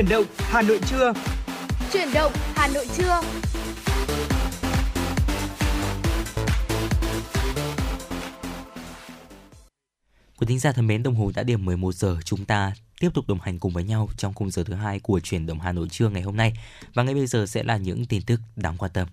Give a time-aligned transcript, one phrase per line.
[0.00, 1.12] Chuyển động Hà Nội trưa.
[1.92, 3.20] Chuyển động Hà Nội trưa.
[10.38, 13.24] Quý thính giả thân mến, đồng hồ đã điểm 11 giờ, chúng ta tiếp tục
[13.28, 15.88] đồng hành cùng với nhau trong khung giờ thứ hai của chuyển động Hà Nội
[15.88, 16.52] trưa ngày hôm nay.
[16.94, 19.08] Và ngay bây giờ sẽ là những tin tức đáng quan tâm.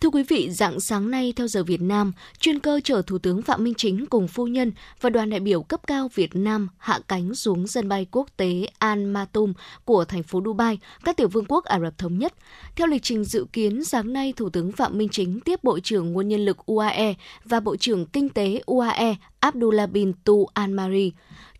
[0.00, 3.42] Thưa quý vị, dạng sáng nay theo giờ Việt Nam, chuyên cơ chở Thủ tướng
[3.42, 6.98] Phạm Minh Chính cùng phu nhân và đoàn đại biểu cấp cao Việt Nam hạ
[7.08, 9.52] cánh xuống sân bay quốc tế Al Matum
[9.84, 12.34] của thành phố Dubai, các tiểu vương quốc Ả Rập Thống Nhất.
[12.76, 16.12] Theo lịch trình dự kiến, sáng nay Thủ tướng Phạm Minh Chính tiếp Bộ trưởng
[16.12, 21.10] Nguồn Nhân lực UAE và Bộ trưởng Kinh tế UAE Abdullah bin Tu Al-Mari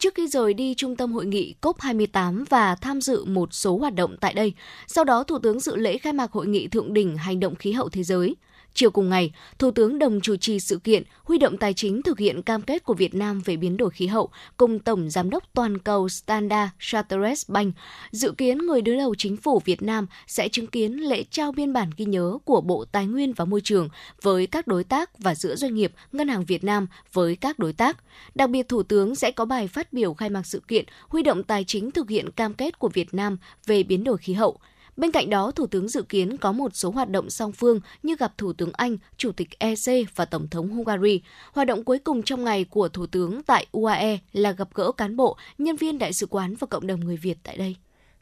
[0.01, 3.95] trước khi rời đi trung tâm hội nghị COP28 và tham dự một số hoạt
[3.95, 4.53] động tại đây.
[4.87, 7.73] Sau đó, Thủ tướng dự lễ khai mạc hội nghị thượng đỉnh hành động khí
[7.73, 8.37] hậu thế giới.
[8.75, 12.19] Chiều cùng ngày, Thủ tướng đồng chủ trì sự kiện huy động tài chính thực
[12.19, 15.45] hiện cam kết của Việt Nam về biến đổi khí hậu cùng Tổng Giám đốc
[15.55, 17.75] Toàn cầu Standard Chartered Bank.
[18.11, 21.73] Dự kiến người đứng đầu chính phủ Việt Nam sẽ chứng kiến lễ trao biên
[21.73, 23.89] bản ghi nhớ của Bộ Tài nguyên và Môi trường
[24.23, 27.73] với các đối tác và giữa doanh nghiệp Ngân hàng Việt Nam với các đối
[27.73, 27.97] tác.
[28.35, 31.43] Đặc biệt, Thủ tướng sẽ có bài phát biểu khai mạc sự kiện huy động
[31.43, 33.37] tài chính thực hiện cam kết của Việt Nam
[33.67, 34.59] về biến đổi khí hậu.
[35.01, 38.17] Bên cạnh đó, Thủ tướng dự kiến có một số hoạt động song phương như
[38.17, 41.21] gặp Thủ tướng Anh, Chủ tịch EC và Tổng thống Hungary.
[41.53, 45.17] Hoạt động cuối cùng trong ngày của Thủ tướng tại UAE là gặp gỡ cán
[45.17, 47.77] bộ, nhân viên đại sứ quán và cộng đồng người Việt tại đây.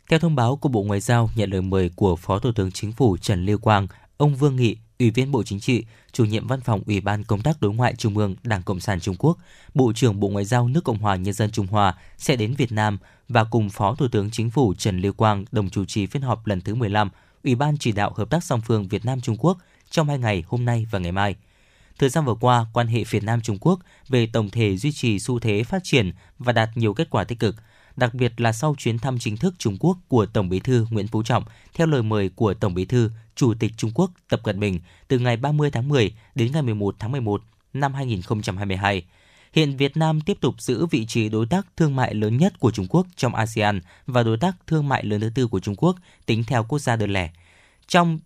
[0.09, 2.93] Theo thông báo của Bộ Ngoại giao nhận lời mời của Phó Thủ tướng Chính
[2.93, 6.61] phủ Trần Lưu Quang, ông Vương Nghị, Ủy viên Bộ Chính trị, chủ nhiệm Văn
[6.61, 9.39] phòng Ủy ban Công tác Đối ngoại Trung ương Đảng Cộng sản Trung Quốc,
[9.75, 12.73] Bộ trưởng Bộ Ngoại giao nước Cộng hòa Nhân dân Trung Hoa sẽ đến Việt
[12.73, 16.23] Nam và cùng Phó Thủ tướng Chính phủ Trần Lưu Quang đồng chủ trì phiên
[16.23, 17.11] họp lần thứ 15
[17.45, 19.59] Ủy ban chỉ đạo hợp tác song phương Việt Nam Trung Quốc
[19.91, 21.35] trong hai ngày hôm nay và ngày mai.
[21.99, 25.19] Thời gian vừa qua, quan hệ Việt Nam Trung Quốc về tổng thể duy trì
[25.19, 27.55] xu thế phát triển và đạt nhiều kết quả tích cực,
[27.99, 31.09] đặc biệt là sau chuyến thăm chính thức Trung Quốc của Tổng Bí thư Nguyễn
[31.09, 31.45] Phú Trọng
[31.75, 35.19] theo lời mời của Tổng Bí thư Chủ tịch Trung Quốc Tập Cận Bình từ
[35.19, 37.43] ngày 30 tháng 10 đến ngày 11 tháng 11
[37.73, 39.03] năm 2022.
[39.53, 42.71] Hiện Việt Nam tiếp tục giữ vị trí đối tác thương mại lớn nhất của
[42.71, 45.97] Trung Quốc trong ASEAN và đối tác thương mại lớn thứ tư của Trung Quốc
[46.27, 47.31] tính theo quốc gia đơn lẻ.
[47.87, 48.19] Trong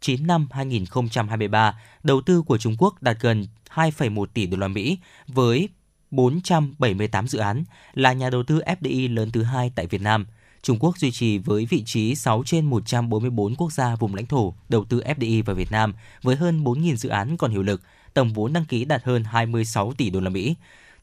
[0.00, 4.98] 9 năm 2023, đầu tư của Trung Quốc đạt gần 2,1 tỷ đô la Mỹ
[5.26, 5.68] với
[6.10, 10.26] 478 dự án, là nhà đầu tư FDI lớn thứ hai tại Việt Nam.
[10.62, 14.54] Trung Quốc duy trì với vị trí 6 trên 144 quốc gia vùng lãnh thổ
[14.68, 17.82] đầu tư FDI vào Việt Nam với hơn 4.000 dự án còn hiệu lực,
[18.14, 20.54] tổng vốn đăng ký đạt hơn 26 tỷ đô la Mỹ.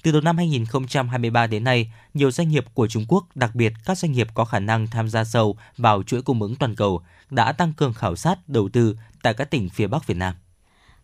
[0.03, 3.97] Từ đầu năm 2023 đến nay, nhiều doanh nghiệp của Trung Quốc, đặc biệt các
[3.97, 7.51] doanh nghiệp có khả năng tham gia sâu vào chuỗi cung ứng toàn cầu, đã
[7.51, 10.33] tăng cường khảo sát đầu tư tại các tỉnh phía Bắc Việt Nam.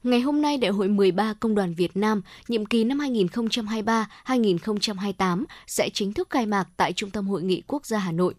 [0.03, 2.99] Ngày hôm nay, Đại hội 13 Công đoàn Việt Nam, nhiệm kỳ năm
[4.25, 8.33] 2023-2028 sẽ chính thức khai mạc tại Trung tâm Hội nghị Quốc gia Hà Nội.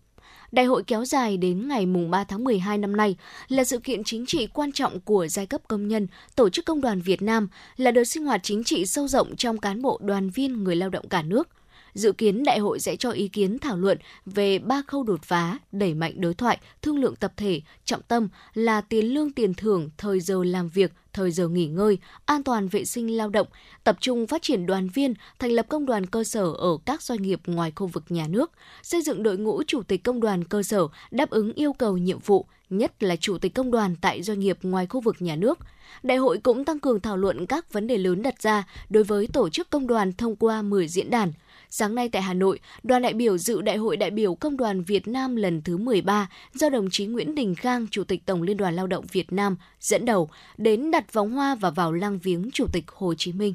[0.52, 3.16] Đại hội kéo dài đến ngày 3 tháng 12 năm nay
[3.48, 6.80] là sự kiện chính trị quan trọng của giai cấp công nhân, tổ chức công
[6.80, 10.30] đoàn Việt Nam, là đợt sinh hoạt chính trị sâu rộng trong cán bộ đoàn
[10.30, 11.48] viên người lao động cả nước–
[11.94, 15.58] Dự kiến đại hội sẽ cho ý kiến thảo luận về ba khâu đột phá,
[15.72, 19.90] đẩy mạnh đối thoại, thương lượng tập thể, trọng tâm là tiền lương tiền thưởng,
[19.98, 23.46] thời giờ làm việc, thời giờ nghỉ ngơi, an toàn vệ sinh lao động,
[23.84, 27.22] tập trung phát triển đoàn viên, thành lập công đoàn cơ sở ở các doanh
[27.22, 28.52] nghiệp ngoài khu vực nhà nước,
[28.82, 32.18] xây dựng đội ngũ chủ tịch công đoàn cơ sở đáp ứng yêu cầu nhiệm
[32.18, 35.58] vụ, nhất là chủ tịch công đoàn tại doanh nghiệp ngoài khu vực nhà nước.
[36.02, 39.28] Đại hội cũng tăng cường thảo luận các vấn đề lớn đặt ra đối với
[39.32, 41.32] tổ chức công đoàn thông qua 10 diễn đàn–
[41.76, 44.84] Sáng nay tại Hà Nội, đoàn đại biểu dự Đại hội đại biểu Công đoàn
[44.84, 48.56] Việt Nam lần thứ 13 do đồng chí Nguyễn Đình Khang, Chủ tịch Tổng Liên
[48.56, 52.50] đoàn Lao động Việt Nam dẫn đầu đến đặt vòng hoa và vào lăng viếng
[52.52, 53.54] Chủ tịch Hồ Chí Minh.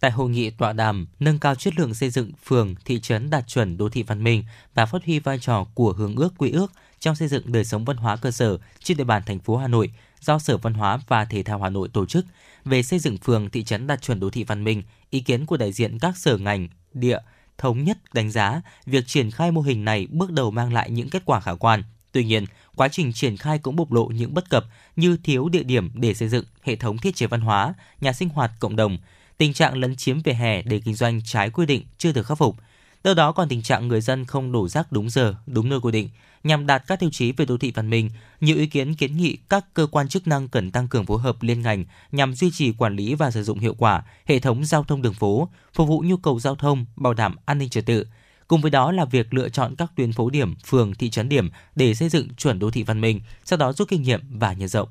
[0.00, 3.46] Tại hội nghị tọa đàm nâng cao chất lượng xây dựng phường, thị trấn đạt
[3.46, 4.44] chuẩn đô thị văn minh
[4.74, 7.84] và phát huy vai trò của hướng ước quy ước trong xây dựng đời sống
[7.84, 10.98] văn hóa cơ sở trên địa bàn thành phố Hà Nội do Sở Văn hóa
[11.08, 12.24] và Thể thao Hà Nội tổ chức
[12.64, 15.56] về xây dựng phường, thị trấn đạt chuẩn đô thị văn minh, ý kiến của
[15.56, 17.18] đại diện các sở ngành, địa
[17.58, 21.10] thống nhất đánh giá việc triển khai mô hình này bước đầu mang lại những
[21.10, 21.82] kết quả khả quan.
[22.12, 22.44] Tuy nhiên,
[22.76, 24.64] quá trình triển khai cũng bộc lộ những bất cập
[24.96, 28.28] như thiếu địa điểm để xây dựng hệ thống thiết chế văn hóa, nhà sinh
[28.28, 28.98] hoạt cộng đồng,
[29.38, 32.38] tình trạng lấn chiếm vỉa hè để kinh doanh trái quy định chưa được khắc
[32.38, 32.56] phục.
[33.02, 35.92] Từ đó còn tình trạng người dân không đổ rác đúng giờ, đúng nơi quy
[35.92, 36.10] định,
[36.44, 38.10] nhằm đạt các tiêu chí về đô thị văn minh,
[38.40, 41.42] nhiều ý kiến kiến nghị các cơ quan chức năng cần tăng cường phối hợp
[41.42, 44.84] liên ngành nhằm duy trì quản lý và sử dụng hiệu quả hệ thống giao
[44.84, 48.06] thông đường phố, phục vụ nhu cầu giao thông, bảo đảm an ninh trật tự.
[48.48, 51.50] Cùng với đó là việc lựa chọn các tuyến phố điểm, phường, thị trấn điểm
[51.76, 54.68] để xây dựng chuẩn đô thị văn minh, sau đó rút kinh nghiệm và nhân
[54.68, 54.88] rộng.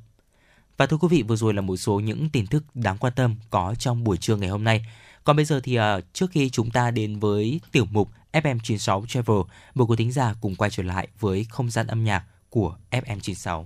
[0.78, 3.36] Và thưa quý vị, vừa rồi là một số những tin tức đáng quan tâm
[3.50, 4.86] có trong buổi trưa ngày hôm nay.
[5.28, 5.84] Còn bây giờ thì uh,
[6.14, 9.38] trước khi chúng ta đến với tiểu mục FM96 Travel,
[9.76, 13.66] mời quý thính giả cùng quay trở lại với không gian âm nhạc của FM96.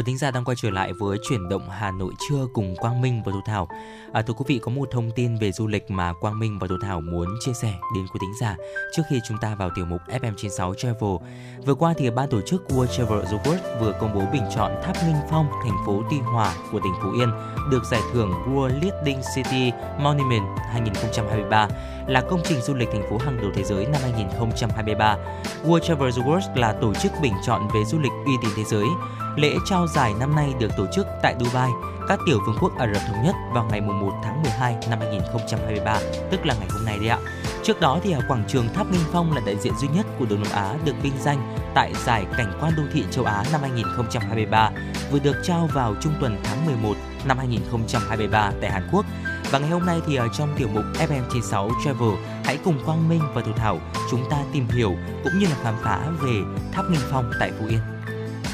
[0.00, 3.00] Quý thính giả đang quay trở lại với chuyển động Hà Nội trưa cùng Quang
[3.00, 3.68] Minh và Thu Thảo.
[4.12, 6.66] À, thưa quý vị, có một thông tin về du lịch mà Quang Minh và
[6.66, 8.56] Thu Thảo muốn chia sẻ đến quý thính giả
[8.96, 11.10] trước khi chúng ta vào tiểu mục FM96 Travel.
[11.66, 14.96] Vừa qua thì ban tổ chức World Travel Awards vừa công bố bình chọn Tháp
[15.06, 17.30] Linh Phong, thành phố Tuy Hòa của tỉnh Phú Yên
[17.70, 21.68] được giải thưởng World Leading City Monument 2023
[22.06, 25.16] là công trình du lịch thành phố hàng đầu thế giới năm 2023.
[25.64, 28.86] World Travel Awards là tổ chức bình chọn về du lịch uy tín thế giới.
[29.36, 31.70] Lễ trao giải năm nay được tổ chức tại Dubai,
[32.08, 36.00] các tiểu vương quốc Ả Rập Thống Nhất vào ngày 1 tháng 12 năm 2023,
[36.30, 37.18] tức là ngày hôm nay đấy ạ.
[37.62, 40.26] Trước đó thì ở quảng trường Tháp Nghinh Phong là đại diện duy nhất của
[40.30, 43.60] Đông Nam Á được vinh danh tại giải cảnh quan đô thị châu Á năm
[43.60, 44.70] 2023,
[45.10, 46.94] vừa được trao vào trung tuần tháng 11
[47.24, 49.06] năm 2023 tại Hàn Quốc.
[49.50, 53.22] Và ngày hôm nay thì ở trong tiểu mục FM96 Travel, hãy cùng Quang Minh
[53.34, 53.78] và Thu Thảo
[54.10, 54.94] chúng ta tìm hiểu
[55.24, 56.32] cũng như là khám phá về
[56.72, 57.99] Tháp Nghinh Phong tại Phú Yên.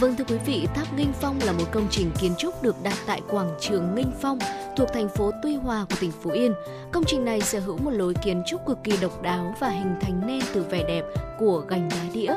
[0.01, 2.95] Vâng thưa quý vị, Tháp Nghinh Phong là một công trình kiến trúc được đặt
[3.07, 4.39] tại quảng trường Nghinh Phong
[4.77, 6.55] thuộc thành phố Tuy Hòa của tỉnh Phú Yên.
[6.93, 9.95] Công trình này sở hữu một lối kiến trúc cực kỳ độc đáo và hình
[10.01, 11.05] thành nên từ vẻ đẹp
[11.39, 12.35] của gành đá đĩa.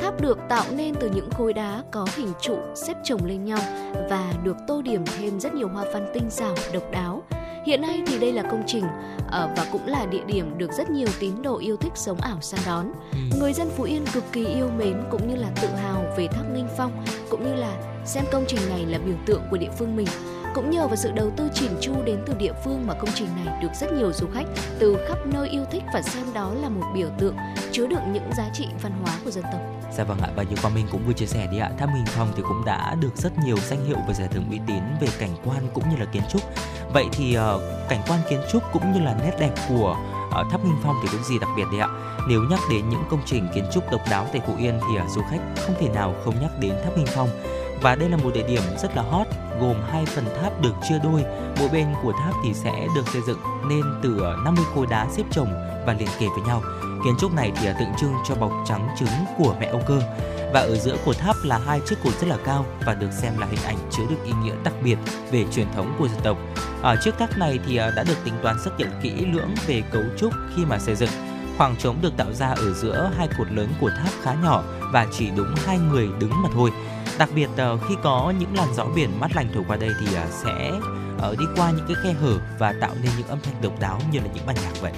[0.00, 3.60] Tháp được tạo nên từ những khối đá có hình trụ xếp chồng lên nhau
[4.10, 7.22] và được tô điểm thêm rất nhiều hoa văn tinh xảo, độc đáo.
[7.66, 10.90] Hiện nay thì đây là công trình uh, và cũng là địa điểm được rất
[10.90, 12.92] nhiều tín đồ yêu thích sống ảo săn đón.
[13.12, 13.18] Ừ.
[13.40, 16.50] Người dân Phú Yên cực kỳ yêu mến cũng như là tự hào về tháp
[16.54, 19.96] Nghinh Phong cũng như là xem công trình này là biểu tượng của địa phương
[19.96, 20.06] mình.
[20.54, 23.28] Cũng nhờ vào sự đầu tư chỉn chu đến từ địa phương mà công trình
[23.44, 24.46] này được rất nhiều du khách
[24.78, 27.36] từ khắp nơi yêu thích và xem đó là một biểu tượng
[27.72, 29.60] chứa đựng những giá trị văn hóa của dân tộc.
[29.96, 32.04] Dạ vâng ạ, và như Quang Minh cũng vừa chia sẻ đi ạ, Tháp Hình
[32.06, 35.08] Phong thì cũng đã được rất nhiều danh hiệu và giải thưởng uy tín về
[35.18, 36.42] cảnh quan cũng như là kiến trúc.
[36.92, 39.96] Vậy thì uh, cảnh quan kiến trúc cũng như là nét đẹp của
[40.28, 41.88] uh, Tháp Hình Phong thì có gì đặc biệt đấy ạ?
[42.28, 45.10] Nếu nhắc đến những công trình kiến trúc độc đáo tại Phú Yên thì uh,
[45.10, 47.28] du khách không thể nào không nhắc đến Tháp Hình Phong.
[47.82, 49.26] Và đây là một địa điểm rất là hot,
[49.60, 51.24] gồm hai phần tháp được chia đôi.
[51.58, 55.24] Mỗi bên của tháp thì sẽ được xây dựng nên từ 50 khối đá xếp
[55.30, 55.48] chồng
[55.86, 56.62] và liền kề với nhau.
[57.04, 60.00] Kiến trúc này thì tượng trưng cho bọc trắng trứng của mẹ Âu Cơ
[60.52, 63.38] và ở giữa của tháp là hai chiếc cột rất là cao và được xem
[63.38, 64.98] là hình ảnh chứa được ý nghĩa đặc biệt
[65.30, 66.36] về truyền thống của dân tộc.
[66.82, 68.70] Ở chiếc tháp này thì à, đã được tính toán rất
[69.02, 71.10] kỹ lưỡng về cấu trúc khi mà xây dựng.
[71.58, 75.06] Khoảng trống được tạo ra ở giữa hai cột lớn của tháp khá nhỏ và
[75.12, 76.70] chỉ đúng hai người đứng mà thôi.
[77.18, 80.06] Đặc biệt à, khi có những làn gió biển mát lành thổi qua đây thì
[80.30, 80.72] sẽ
[81.18, 84.00] ở đi qua những cái khe hở và tạo nên những âm thanh độc đáo
[84.12, 84.92] như là những bản nhạc vậy.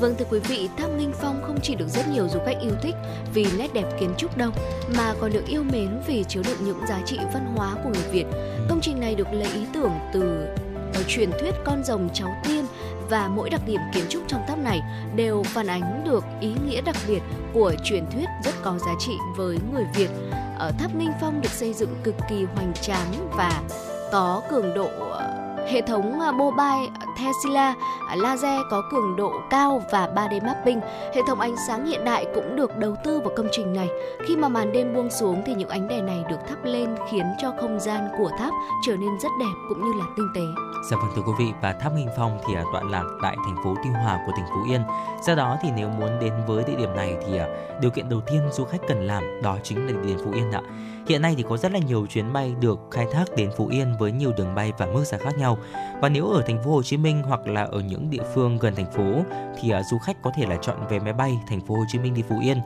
[0.00, 2.72] Vâng thưa quý vị, Tháp Nghinh Phong không chỉ được rất nhiều du khách yêu
[2.82, 2.94] thích
[3.34, 4.50] vì nét đẹp kiến trúc đâu,
[4.96, 8.10] mà còn được yêu mến vì chứa đựng những giá trị văn hóa của người
[8.12, 8.24] Việt.
[8.68, 10.46] Công trình này được lấy ý tưởng từ
[10.94, 12.64] ở truyền thuyết con rồng cháu tiên
[13.10, 14.80] và mỗi đặc điểm kiến trúc trong tháp này
[15.16, 19.12] đều phản ánh được ý nghĩa đặc biệt của truyền thuyết rất có giá trị
[19.36, 20.10] với người Việt.
[20.58, 23.62] Ở tháp Nghinh Phong được xây dựng cực kỳ hoành tráng và
[24.12, 24.88] có cường độ
[25.68, 26.88] Hệ thống à, mobile
[27.18, 27.74] Tesla
[28.08, 30.80] à, laser có cường độ cao và 3D mapping.
[31.14, 33.88] Hệ thống ánh sáng hiện đại cũng được đầu tư vào công trình này.
[34.26, 37.26] Khi mà màn đêm buông xuống thì những ánh đèn này được thắp lên khiến
[37.38, 38.54] cho không gian của tháp
[38.86, 40.62] trở nên rất đẹp cũng như là tinh tế.
[40.90, 43.56] Dạ vâng thưa quý vị, và tháp Nghinh Phong thì à, tọa lạc tại thành
[43.64, 44.80] phố Tuy Hòa của tỉnh Phú Yên.
[45.22, 47.38] Do đó thì nếu muốn đến với địa điểm này thì
[47.80, 50.60] điều kiện đầu tiên du khách cần làm đó chính là đến Phú Yên ạ.
[51.10, 53.96] Hiện nay thì có rất là nhiều chuyến bay được khai thác đến Phú Yên
[53.98, 55.58] với nhiều đường bay và mức giá khác nhau.
[56.00, 58.74] Và nếu ở thành phố Hồ Chí Minh hoặc là ở những địa phương gần
[58.74, 59.22] thành phố,
[59.60, 61.98] thì à, du khách có thể là chọn vé máy bay thành phố Hồ Chí
[61.98, 62.58] Minh đi Phú Yên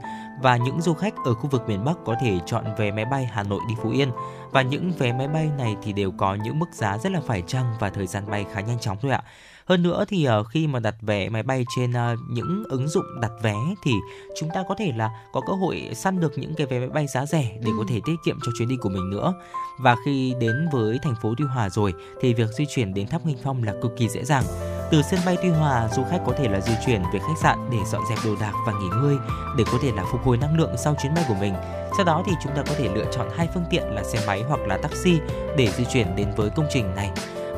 [0.42, 3.24] và những du khách ở khu vực miền Bắc có thể chọn vé máy bay
[3.32, 4.10] Hà Nội đi Phú Yên.
[4.50, 7.42] Và những vé máy bay này thì đều có những mức giá rất là phải
[7.46, 9.22] chăng và thời gian bay khá nhanh chóng thôi ạ.
[9.66, 13.04] Hơn nữa thì uh, khi mà đặt vé máy bay trên uh, những ứng dụng
[13.20, 13.54] đặt vé
[13.84, 13.92] thì
[14.40, 17.06] chúng ta có thể là có cơ hội săn được những cái vé máy bay
[17.06, 17.72] giá rẻ để ừ.
[17.78, 19.34] có thể tiết kiệm cho chuyến đi của mình nữa.
[19.80, 23.26] Và khi đến với thành phố Tuy Hòa rồi thì việc di chuyển đến tháp
[23.26, 24.44] Nghinh Phong là cực kỳ dễ dàng.
[24.90, 27.58] Từ sân bay Tuy Hòa, du khách có thể là di chuyển về khách sạn
[27.72, 29.16] để dọn dẹp đồ đạc và nghỉ ngơi
[29.56, 31.54] để có thể là phục hồi năng lượng sau chuyến bay của mình.
[31.96, 34.42] Sau đó thì chúng ta có thể lựa chọn hai phương tiện là xe máy
[34.42, 35.18] hoặc là taxi
[35.56, 37.10] để di chuyển đến với công trình này.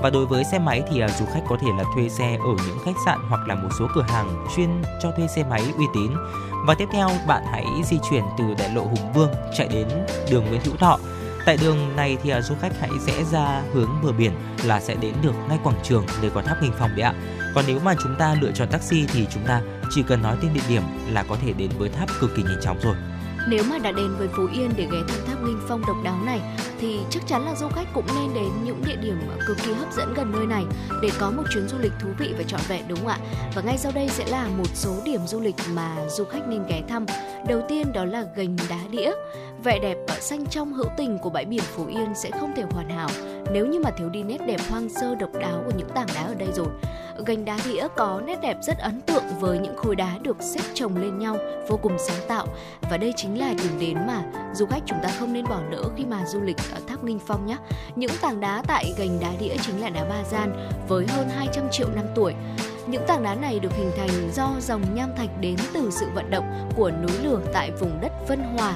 [0.02, 2.64] Và đối với xe máy thì à, du khách có thể là thuê xe ở
[2.66, 5.84] những khách sạn hoặc là một số cửa hàng chuyên cho thuê xe máy uy
[5.94, 6.12] tín.
[6.66, 9.88] Và tiếp theo, bạn hãy di chuyển từ đại lộ Hùng Vương chạy đến
[10.30, 10.98] đường Nguyễn Hữu Thọ.
[11.46, 14.32] Tại đường này thì à, du khách hãy rẽ ra hướng bờ biển
[14.64, 17.14] là sẽ đến được ngay quảng trường nơi có tháp hình Phong đấy ạ.
[17.54, 19.60] Còn nếu mà chúng ta lựa chọn taxi thì chúng ta
[19.90, 22.60] chỉ cần nói tên địa điểm là có thể đến với tháp cực kỳ nhanh
[22.62, 22.94] chóng rồi.
[23.48, 26.18] Nếu mà đã đến với Phú Yên để ghé thăm tháp Nghinh Phong độc đáo
[26.24, 26.40] này,
[26.80, 29.92] thì chắc chắn là du khách cũng nên đến những địa điểm cực kỳ hấp
[29.92, 30.64] dẫn gần nơi này
[31.02, 33.18] để có một chuyến du lịch thú vị và trọn vẹn, đúng không ạ?
[33.54, 36.66] Và ngay sau đây sẽ là một số điểm du lịch mà du khách nên
[36.68, 37.06] ghé thăm.
[37.48, 39.12] Đầu tiên đó là gành đá đĩa.
[39.66, 42.62] Vẻ đẹp và xanh trong hữu tình của bãi biển Phú Yên sẽ không thể
[42.70, 43.08] hoàn hảo
[43.52, 46.22] nếu như mà thiếu đi nét đẹp hoang sơ độc đáo của những tảng đá
[46.22, 46.66] ở đây rồi.
[47.26, 50.60] Gành đá đĩa có nét đẹp rất ấn tượng với những khối đá được xếp
[50.74, 51.36] chồng lên nhau,
[51.68, 52.46] vô cùng sáng tạo
[52.90, 55.82] và đây chính là điểm đến mà du khách chúng ta không nên bỏ lỡ
[55.96, 57.56] khi mà du lịch ở tháp Nghinh Phong nhé.
[57.96, 61.64] Những tảng đá tại gành đá đĩa chính là đá ba gian với hơn 200
[61.70, 62.34] triệu năm tuổi.
[62.86, 66.30] Những tảng đá này được hình thành do dòng nham thạch đến từ sự vận
[66.30, 68.74] động của núi lửa tại vùng đất Vân Hòa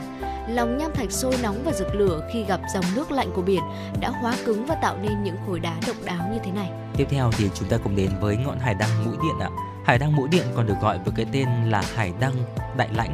[0.55, 3.63] lòng nham thạch sôi nóng và rực lửa khi gặp dòng nước lạnh của biển
[4.01, 6.71] đã hóa cứng và tạo nên những khối đá độc đáo như thế này.
[6.97, 9.49] Tiếp theo thì chúng ta cùng đến với ngọn hải đăng mũi điện ạ.
[9.85, 12.35] Hải đăng mũi điện còn được gọi với cái tên là hải đăng
[12.77, 13.13] đại lãnh.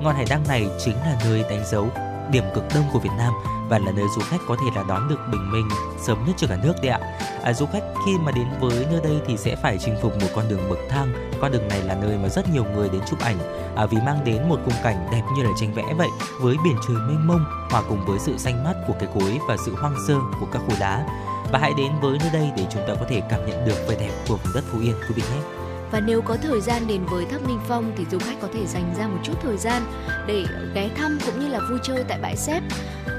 [0.00, 1.88] Ngọn hải đăng này chính là nơi đánh dấu
[2.30, 3.32] điểm cực đông của Việt Nam
[3.68, 5.68] và là nơi du khách có thể là đón được bình minh
[5.98, 7.00] sớm nhất trên cả nước đấy ạ.
[7.42, 10.28] À, du khách khi mà đến với nơi đây thì sẽ phải chinh phục một
[10.34, 11.30] con đường bậc thang.
[11.40, 13.36] Con đường này là nơi mà rất nhiều người đến chụp ảnh
[13.76, 16.08] à, vì mang đến một khung cảnh đẹp như là tranh vẽ vậy,
[16.40, 19.56] với biển trời mênh mông hòa cùng với sự xanh mát của cây cối và
[19.66, 21.06] sự hoang sơ của các khối đá.
[21.52, 23.96] Và hãy đến với nơi đây để chúng ta có thể cảm nhận được vẻ
[24.00, 25.57] đẹp của vùng đất Phú Yên quý vị nhé.
[25.90, 28.66] Và nếu có thời gian đến với tháp Ninh Phong thì du khách có thể
[28.66, 29.82] dành ra một chút thời gian
[30.26, 32.62] để ghé thăm cũng như là vui chơi tại bãi xếp.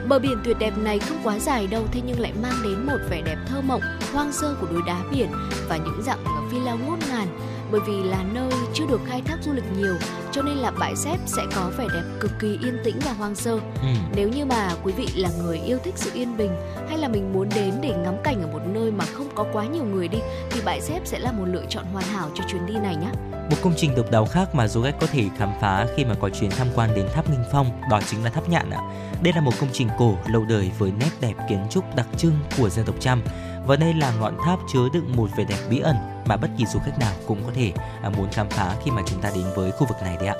[0.07, 2.97] Bờ biển tuyệt đẹp này không quá dài đâu thế nhưng lại mang đến một
[3.09, 3.81] vẻ đẹp thơ mộng,
[4.13, 5.29] hoang sơ của núi đá biển
[5.69, 6.19] và những dặm
[6.51, 7.27] phi lao ngút ngàn
[7.71, 9.95] bởi vì là nơi chưa được khai thác du lịch nhiều
[10.31, 13.35] cho nên là bãi xếp sẽ có vẻ đẹp cực kỳ yên tĩnh và hoang
[13.35, 13.51] sơ.
[13.81, 13.87] Ừ.
[14.15, 16.51] Nếu như mà quý vị là người yêu thích sự yên bình
[16.89, 19.65] hay là mình muốn đến để ngắm cảnh ở một nơi mà không có quá
[19.65, 20.17] nhiều người đi
[20.51, 23.09] thì bãi xếp sẽ là một lựa chọn hoàn hảo cho chuyến đi này nhé.
[23.31, 26.15] Một công trình độc đáo khác mà du khách có thể khám phá khi mà
[26.19, 28.79] có chuyến tham quan đến tháp Nghinh Phong đó chính là tháp Nhạn ạ.
[29.21, 32.33] Đây là một công trình cổ lâu đời với nét đẹp kiến trúc đặc trưng
[32.57, 33.21] của dân tộc Chăm
[33.65, 36.65] và đây là ngọn tháp chứa đựng một vẻ đẹp bí ẩn mà bất kỳ
[36.65, 37.71] du khách nào cũng có thể
[38.03, 40.35] à, muốn khám phá khi mà chúng ta đến với khu vực này đấy ạ.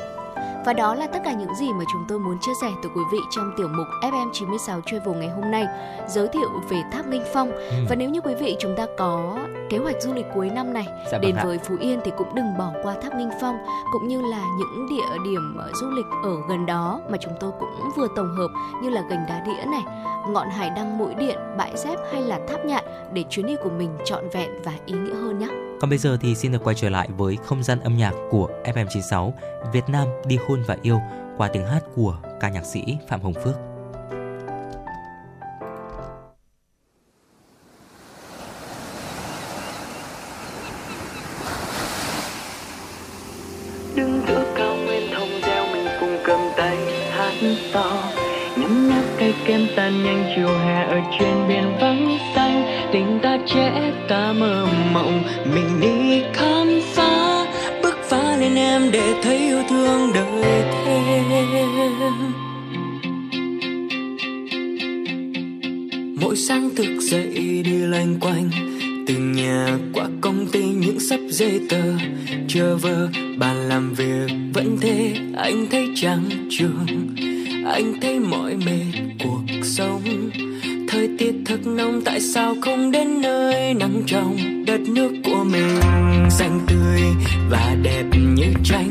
[0.66, 3.02] Và đó là tất cả những gì mà chúng tôi muốn chia sẻ tới quý
[3.12, 5.66] vị trong tiểu mục FM96 Travel ngày hôm nay,
[6.08, 7.52] giới thiệu về tháp Nghinh Phong.
[7.52, 7.86] Ừ.
[7.90, 9.40] Và nếu như quý vị chúng ta có
[9.70, 12.36] kế hoạch du lịch cuối năm này dạ vâng đến với Phú Yên thì cũng
[12.36, 13.58] đừng bỏ qua tháp Nghinh Phong
[13.92, 17.52] cũng như là những địa điểm ờ, du lịch ở gần đó mà chúng tôi
[17.60, 18.48] cũng vừa tổng hợp
[18.84, 19.82] như là gành đá đĩa này,
[20.28, 23.70] ngọn hải đăng mũi điện, bãi dép hay là tháp nhạn để chuyến đi của
[23.70, 25.69] mình trọn vẹn và ý nghĩa hơn nhé.
[25.80, 28.50] Còn bây giờ thì xin được quay trở lại với không gian âm nhạc của
[28.64, 29.32] FM96
[29.74, 31.02] Việt Nam đi hôn và yêu,
[31.38, 33.56] qua tiếng hát của ca nhạc sĩ Phạm Hồng Phước.
[43.96, 46.78] Đứng giữa cao nguyên thông reo mình cùng cầm tay
[47.12, 47.34] hát
[47.74, 48.12] to
[48.58, 52.39] nhấm nháp cây kem tan nhanh chiều hè ở trên biển vắng xa
[53.48, 55.24] trẻ ta mơ mộng.
[55.54, 57.46] Mình đi khám phá,
[57.84, 61.24] bước phá lên em để thấy yêu thương đời thêm.
[66.22, 68.50] Mỗi sáng thức dậy đi loanh quanh,
[69.08, 71.84] từ nhà qua công ty những sắp giấy tờ.
[72.48, 76.86] Chờ vơ bàn làm việc vẫn thế, anh thấy trắng trường
[77.66, 80.02] anh thấy mỏi mệt cuộc sống
[80.92, 85.80] thời tiết thật nóng, tại sao không đến nơi nắng trong đất nước của mình?
[86.30, 87.02] Xanh tươi
[87.50, 88.04] và đẹp
[88.36, 88.89] như tranh.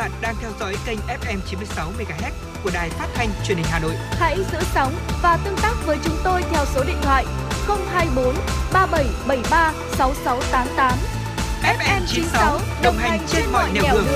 [0.00, 2.30] Bạn đang theo dõi kênh FM 96 MHz
[2.64, 3.94] của đài phát thanh truyền hình Hà Nội.
[3.96, 7.24] Hãy giữ sóng và tương tác với chúng tôi theo số điện thoại
[7.66, 8.34] 024
[8.72, 10.98] 3773 6688.
[11.78, 14.06] FM 96 đồng hành trên mọi nẻo đường.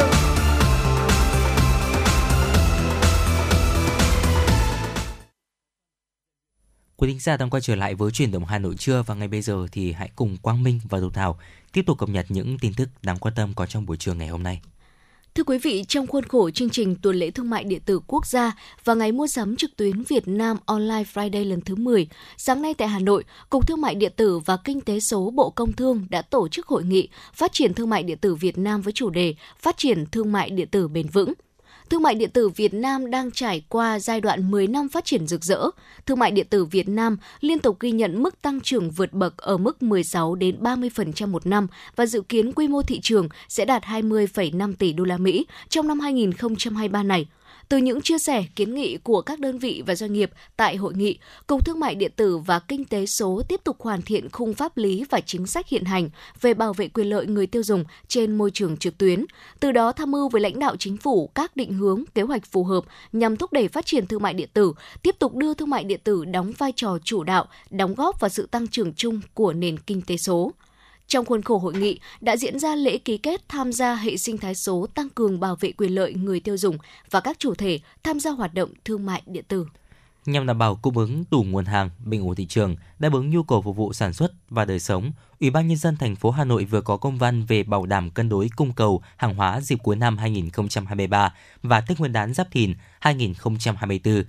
[6.96, 9.28] Quý thính giả đang quay trở lại với chuyển động Hà Nội trưa và ngay
[9.28, 11.38] bây giờ thì hãy cùng Quang Minh và Thu Thảo
[11.72, 14.28] tiếp tục cập nhật những tin tức đáng quan tâm có trong buổi trưa ngày
[14.28, 14.60] hôm nay.
[15.36, 18.26] Thưa quý vị, trong khuôn khổ chương trình tuần lễ thương mại điện tử quốc
[18.26, 18.52] gia
[18.84, 22.74] và ngày mua sắm trực tuyến Việt Nam Online Friday lần thứ 10, sáng nay
[22.74, 26.06] tại Hà Nội, Cục Thương mại điện tử và Kinh tế số Bộ Công Thương
[26.10, 29.10] đã tổ chức hội nghị Phát triển thương mại điện tử Việt Nam với chủ
[29.10, 31.32] đề Phát triển thương mại điện tử bền vững.
[31.90, 35.26] Thương mại điện tử Việt Nam đang trải qua giai đoạn 10 năm phát triển
[35.26, 35.64] rực rỡ.
[36.06, 39.36] Thương mại điện tử Việt Nam liên tục ghi nhận mức tăng trưởng vượt bậc
[39.36, 41.66] ở mức 16 đến 30% một năm
[41.96, 45.88] và dự kiến quy mô thị trường sẽ đạt 20,5 tỷ đô la Mỹ trong
[45.88, 47.26] năm 2023 này.
[47.68, 50.94] Từ những chia sẻ, kiến nghị của các đơn vị và doanh nghiệp tại hội
[50.94, 54.54] nghị, Cục Thương mại điện tử và Kinh tế số tiếp tục hoàn thiện khung
[54.54, 57.84] pháp lý và chính sách hiện hành về bảo vệ quyền lợi người tiêu dùng
[58.08, 59.24] trên môi trường trực tuyến.
[59.60, 62.64] Từ đó tham mưu với lãnh đạo chính phủ các định hướng, kế hoạch phù
[62.64, 64.72] hợp nhằm thúc đẩy phát triển thương mại điện tử,
[65.02, 68.28] tiếp tục đưa thương mại điện tử đóng vai trò chủ đạo, đóng góp vào
[68.28, 70.52] sự tăng trưởng chung của nền kinh tế số.
[71.06, 74.38] Trong khuôn khổ hội nghị đã diễn ra lễ ký kết tham gia hệ sinh
[74.38, 76.78] thái số tăng cường bảo vệ quyền lợi người tiêu dùng
[77.10, 79.66] và các chủ thể tham gia hoạt động thương mại điện tử.
[80.26, 83.42] Nhằm đảm bảo cung ứng đủ nguồn hàng, bình ổn thị trường, đáp ứng nhu
[83.42, 86.44] cầu phục vụ sản xuất và đời sống, Ủy ban nhân dân thành phố Hà
[86.44, 89.78] Nội vừa có công văn về bảo đảm cân đối cung cầu hàng hóa dịp
[89.82, 94.24] cuối năm 2023 và Tết Nguyên đán Giáp Thìn 2024.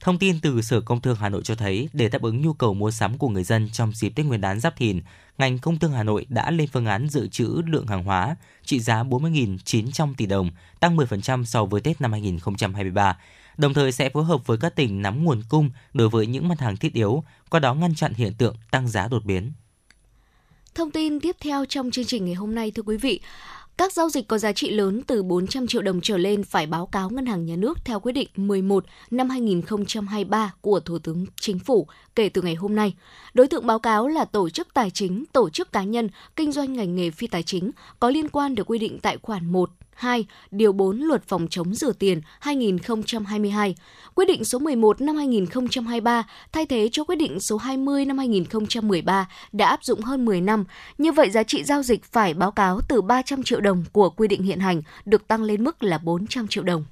[0.00, 2.74] Thông tin từ Sở Công Thương Hà Nội cho thấy, để đáp ứng nhu cầu
[2.74, 5.00] mua sắm của người dân trong dịp Tết Nguyên đán Giáp Thìn,
[5.38, 8.80] ngành Công Thương Hà Nội đã lên phương án dự trữ lượng hàng hóa trị
[8.80, 13.18] giá 40.900 tỷ đồng, tăng 10% so với Tết năm 2023.
[13.56, 16.60] Đồng thời sẽ phối hợp với các tỉnh nắm nguồn cung đối với những mặt
[16.60, 19.52] hàng thiết yếu, qua đó ngăn chặn hiện tượng tăng giá đột biến.
[20.74, 23.20] Thông tin tiếp theo trong chương trình ngày hôm nay thưa quý vị,
[23.80, 26.86] các giao dịch có giá trị lớn từ 400 triệu đồng trở lên phải báo
[26.86, 31.58] cáo Ngân hàng Nhà nước theo quyết định 11 năm 2023 của Thủ tướng Chính
[31.58, 31.86] phủ
[32.20, 32.94] kể từ ngày hôm nay.
[33.34, 36.72] Đối tượng báo cáo là tổ chức tài chính, tổ chức cá nhân, kinh doanh
[36.72, 40.26] ngành nghề phi tài chính có liên quan được quy định tại khoản 1, 2,
[40.50, 43.74] điều 4 Luật phòng chống rửa tiền 2022.
[44.14, 49.28] Quyết định số 11 năm 2023 thay thế cho quyết định số 20 năm 2013
[49.52, 50.64] đã áp dụng hơn 10 năm.
[50.98, 54.28] Như vậy giá trị giao dịch phải báo cáo từ 300 triệu đồng của quy
[54.28, 56.84] định hiện hành được tăng lên mức là 400 triệu đồng.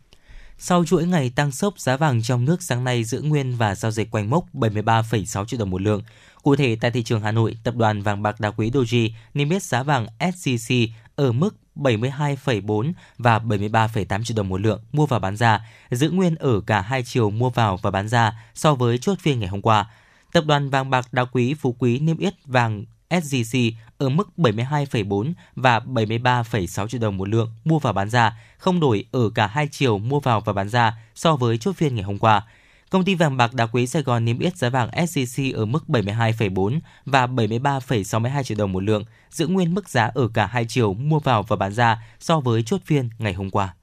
[0.60, 3.90] Sau chuỗi ngày tăng sốc, giá vàng trong nước sáng nay giữ nguyên và giao
[3.90, 6.02] dịch quanh mốc 73,6 triệu đồng một lượng.
[6.42, 9.50] Cụ thể, tại thị trường Hà Nội, tập đoàn vàng bạc đá quý Doji niêm
[9.50, 10.74] yết giá vàng SCC
[11.16, 16.34] ở mức 72,4 và 73,8 triệu đồng một lượng mua vào bán ra, giữ nguyên
[16.34, 19.62] ở cả hai chiều mua vào và bán ra so với chốt phiên ngày hôm
[19.62, 19.90] qua.
[20.32, 25.32] Tập đoàn vàng bạc đá quý Phú Quý niêm yết vàng SJC ở mức 72,4
[25.56, 29.68] và 73,6 triệu đồng một lượng mua vào bán ra, không đổi ở cả hai
[29.70, 32.42] chiều mua vào và bán ra so với chốt phiên ngày hôm qua.
[32.90, 35.84] Công ty vàng bạc đá quý Sài Gòn niêm yết giá vàng SJC ở mức
[35.88, 40.94] 72,4 và 73,62 triệu đồng một lượng, giữ nguyên mức giá ở cả hai chiều
[40.94, 43.74] mua vào và bán ra so với chốt phiên ngày hôm qua.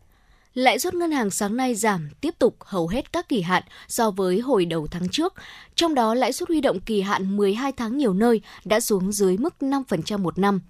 [0.56, 4.12] Lãi suất ngân hàng sáng nay giảm tiếp tục hầu hết các kỳ hạn so
[4.12, 5.34] với hồi đầu tháng trước.
[5.76, 9.38] Trong đó, lãi suất huy động kỳ hạn 12 tháng nhiều nơi đã xuống dưới
[9.38, 10.62] mức 5% một năm.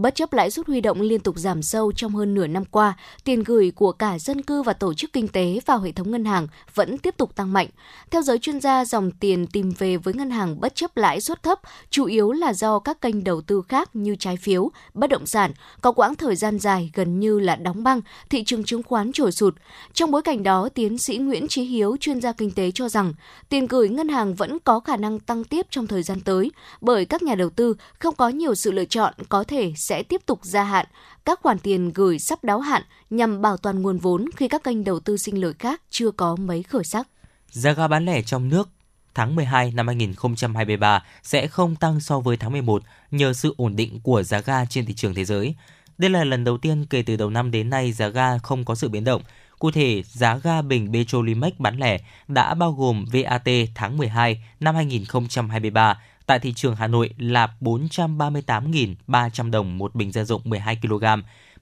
[0.00, 2.96] Bất chấp lãi suất huy động liên tục giảm sâu trong hơn nửa năm qua,
[3.24, 6.24] tiền gửi của cả dân cư và tổ chức kinh tế vào hệ thống ngân
[6.24, 7.66] hàng vẫn tiếp tục tăng mạnh.
[8.10, 11.42] Theo giới chuyên gia, dòng tiền tìm về với ngân hàng bất chấp lãi suất
[11.42, 11.60] thấp
[11.90, 15.52] chủ yếu là do các kênh đầu tư khác như trái phiếu, bất động sản
[15.80, 19.32] có quãng thời gian dài gần như là đóng băng, thị trường chứng khoán trồi
[19.32, 19.54] sụt.
[19.92, 23.14] Trong bối cảnh đó, tiến sĩ Nguyễn Chí Hiếu, chuyên gia kinh tế cho rằng
[23.48, 27.04] tiền gửi ngân hàng vẫn có khả năng tăng tiếp trong thời gian tới bởi
[27.04, 30.40] các nhà đầu tư không có nhiều sự lựa chọn có thể sẽ tiếp tục
[30.42, 30.86] gia hạn
[31.24, 34.84] các khoản tiền gửi sắp đáo hạn nhằm bảo toàn nguồn vốn khi các kênh
[34.84, 37.08] đầu tư sinh lời khác chưa có mấy khởi sắc.
[37.50, 38.68] Giá ga bán lẻ trong nước
[39.14, 44.00] tháng 12 năm 2023 sẽ không tăng so với tháng 11 nhờ sự ổn định
[44.02, 45.54] của giá ga trên thị trường thế giới.
[45.98, 48.74] Đây là lần đầu tiên kể từ đầu năm đến nay giá ga không có
[48.74, 49.22] sự biến động.
[49.58, 51.98] Cụ thể, giá ga bình Petrolimex bán lẻ
[52.28, 56.00] đã bao gồm VAT tháng 12 năm 2023
[56.30, 61.04] tại thị trường Hà Nội là 438.300 đồng một bình gia dụng 12 kg,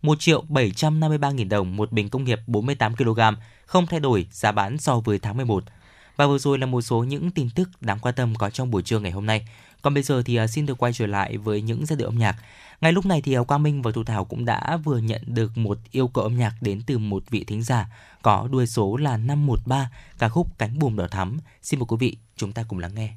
[0.03, 3.21] 1 triệu 753.000 đồng một bình công nghiệp 48 kg,
[3.67, 5.65] không thay đổi giá bán so với tháng 11.
[6.17, 8.83] Và vừa rồi là một số những tin tức đáng quan tâm có trong buổi
[8.83, 9.49] trưa ngày hôm nay.
[9.83, 12.19] Còn bây giờ thì à, xin được quay trở lại với những giai điệu âm
[12.19, 12.37] nhạc.
[12.81, 15.59] Ngay lúc này thì à, Quang Minh và Thu Thảo cũng đã vừa nhận được
[15.59, 17.87] một yêu cầu âm nhạc đến từ một vị thính giả
[18.23, 21.39] có đuôi số là 513 ca khúc Cánh buồm đỏ thắm.
[21.63, 23.15] Xin mời quý vị chúng ta cùng lắng nghe.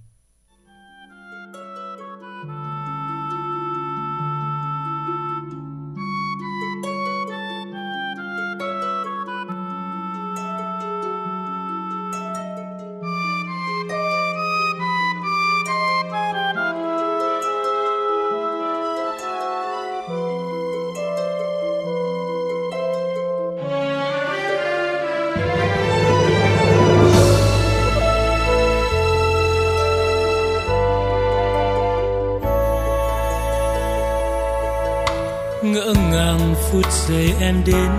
[36.71, 37.91] Phút giây em đến,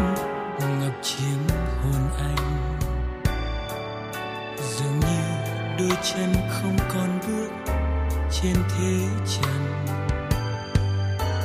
[0.80, 2.74] ngập chiếm hồn anh.
[4.56, 5.22] Dường như
[5.78, 7.72] đôi chân không còn bước
[8.30, 9.86] trên thế trần.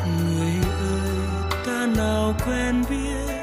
[0.08, 1.18] Người ơi,
[1.66, 3.36] ta nào quen biết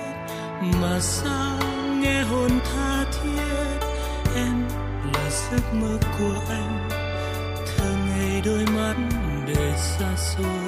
[0.82, 1.58] mà sao
[2.00, 3.86] nghe hồn tha thiết?
[4.36, 4.68] Em
[5.14, 6.88] là giấc mơ của anh,
[7.76, 8.94] thơ ngây đôi mắt
[9.46, 10.63] để xa xôi.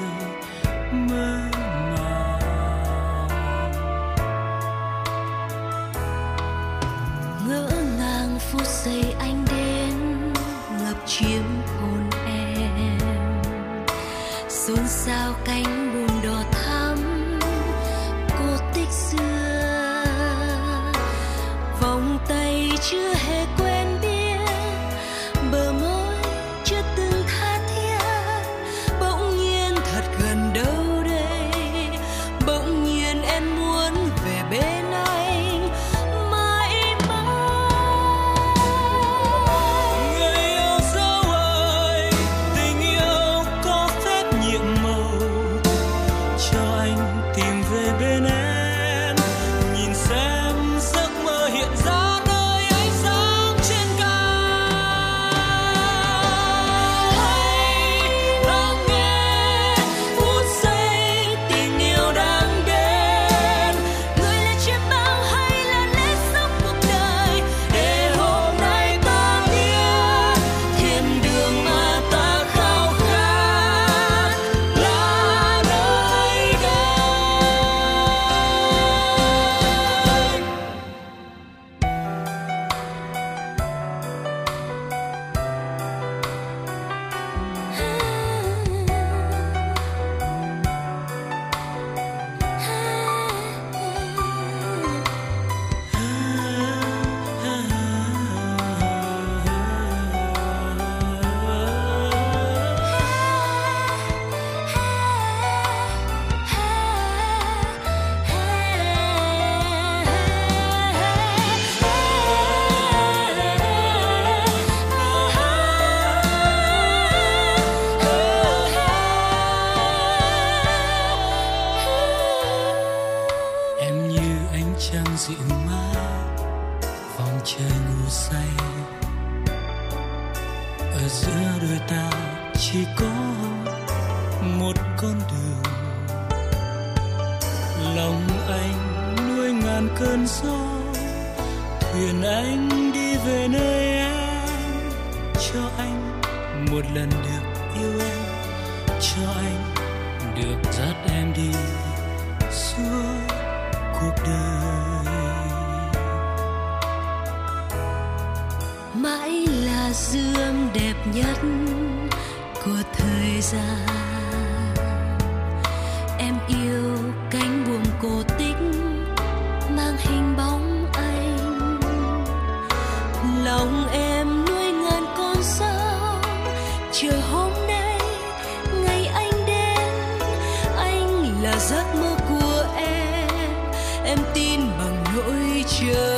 [185.85, 186.16] Nỗi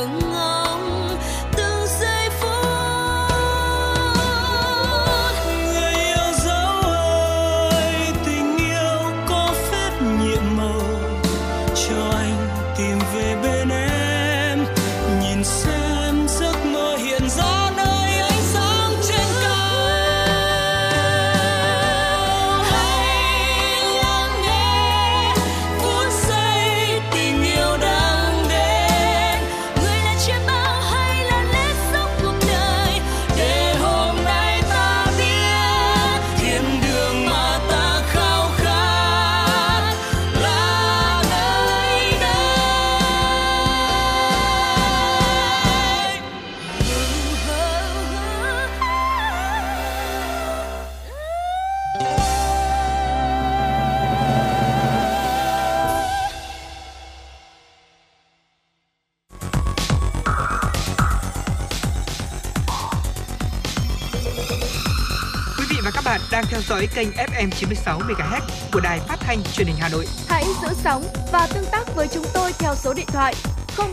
[66.80, 68.40] dõi kênh FM 96 MHz
[68.72, 70.06] của đài phát thanh truyền hình Hà Nội.
[70.28, 73.34] Hãy giữ sóng và tương tác với chúng tôi theo số điện thoại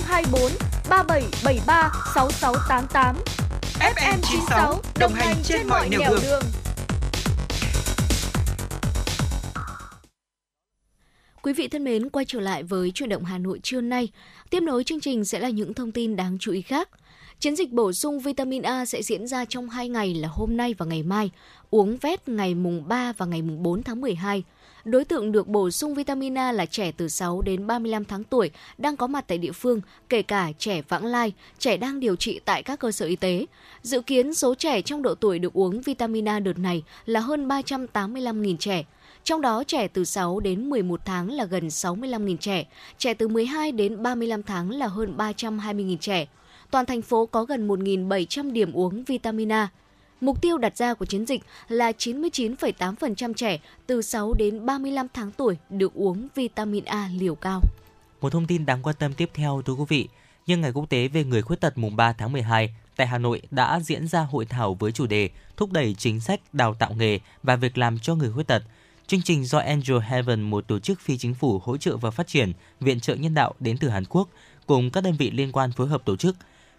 [0.05, 0.51] 024
[0.89, 3.15] 3773 6688.
[3.79, 6.41] FM 96 đồng hành trên mọi nẻo đường.
[11.41, 14.09] Quý vị thân mến, quay trở lại với chuyển động Hà Nội trưa nay.
[14.49, 16.89] Tiếp nối chương trình sẽ là những thông tin đáng chú ý khác.
[17.39, 20.75] Chiến dịch bổ sung vitamin A sẽ diễn ra trong 2 ngày là hôm nay
[20.77, 21.31] và ngày mai,
[21.69, 24.43] uống vét ngày mùng 3 và ngày mùng 4 tháng 12.
[24.85, 28.51] Đối tượng được bổ sung vitamin A là trẻ từ 6 đến 35 tháng tuổi
[28.77, 32.39] đang có mặt tại địa phương, kể cả trẻ vãng lai, trẻ đang điều trị
[32.45, 33.45] tại các cơ sở y tế.
[33.81, 37.47] Dự kiến số trẻ trong độ tuổi được uống vitamin A đợt này là hơn
[37.47, 38.83] 385.000 trẻ.
[39.23, 42.65] Trong đó trẻ từ 6 đến 11 tháng là gần 65.000 trẻ,
[42.97, 46.27] trẻ từ 12 đến 35 tháng là hơn 320.000 trẻ.
[46.71, 49.69] Toàn thành phố có gần 1.700 điểm uống vitamin A.
[50.21, 55.31] Mục tiêu đặt ra của chiến dịch là 99,8% trẻ từ 6 đến 35 tháng
[55.31, 57.61] tuổi được uống vitamin A liều cao.
[58.21, 60.07] Một thông tin đáng quan tâm tiếp theo thưa quý vị,
[60.47, 63.41] nhân ngày quốc tế về người khuyết tật mùng 3 tháng 12, tại Hà Nội
[63.51, 67.19] đã diễn ra hội thảo với chủ đề thúc đẩy chính sách đào tạo nghề
[67.43, 68.63] và việc làm cho người khuyết tật.
[69.07, 72.27] Chương trình do Angel Heaven, một tổ chức phi chính phủ hỗ trợ và phát
[72.27, 74.29] triển, viện trợ nhân đạo đến từ Hàn Quốc,
[74.65, 76.35] cùng các đơn vị liên quan phối hợp tổ chức.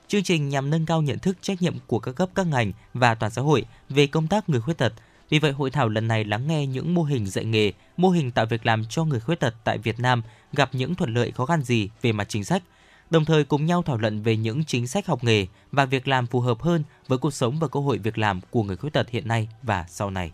[0.09, 3.15] Chương trình nhằm nâng cao nhận thức trách nhiệm của các cấp các ngành và
[3.15, 4.93] toàn xã hội về công tác người khuyết tật.
[5.29, 8.31] Vì vậy, hội thảo lần này lắng nghe những mô hình dạy nghề, mô hình
[8.31, 11.47] tạo việc làm cho người khuyết tật tại Việt Nam gặp những thuận lợi khó
[11.47, 12.63] khăn gì về mặt chính sách,
[13.11, 16.27] đồng thời cùng nhau thảo luận về những chính sách học nghề và việc làm
[16.27, 19.11] phù hợp hơn với cuộc sống và cơ hội việc làm của người khuyết tật
[19.11, 20.33] hiện nay và sau này.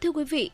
[0.00, 0.50] Thưa quý vị,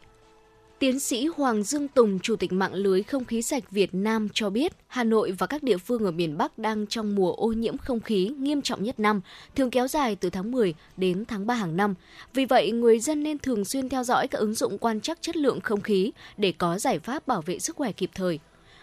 [0.78, 4.50] Tiến sĩ Hoàng Dương Tùng, Chủ tịch mạng lưới không khí sạch Việt Nam cho
[4.50, 7.78] biết, Hà Nội và các địa phương ở miền Bắc đang trong mùa ô nhiễm
[7.78, 9.20] không khí nghiêm trọng nhất năm,
[9.54, 11.94] thường kéo dài từ tháng 10 đến tháng 3 hàng năm.
[12.34, 15.36] Vì vậy, người dân nên thường xuyên theo dõi các ứng dụng quan trắc chất
[15.36, 18.38] lượng không khí để có giải pháp bảo vệ sức khỏe kịp thời.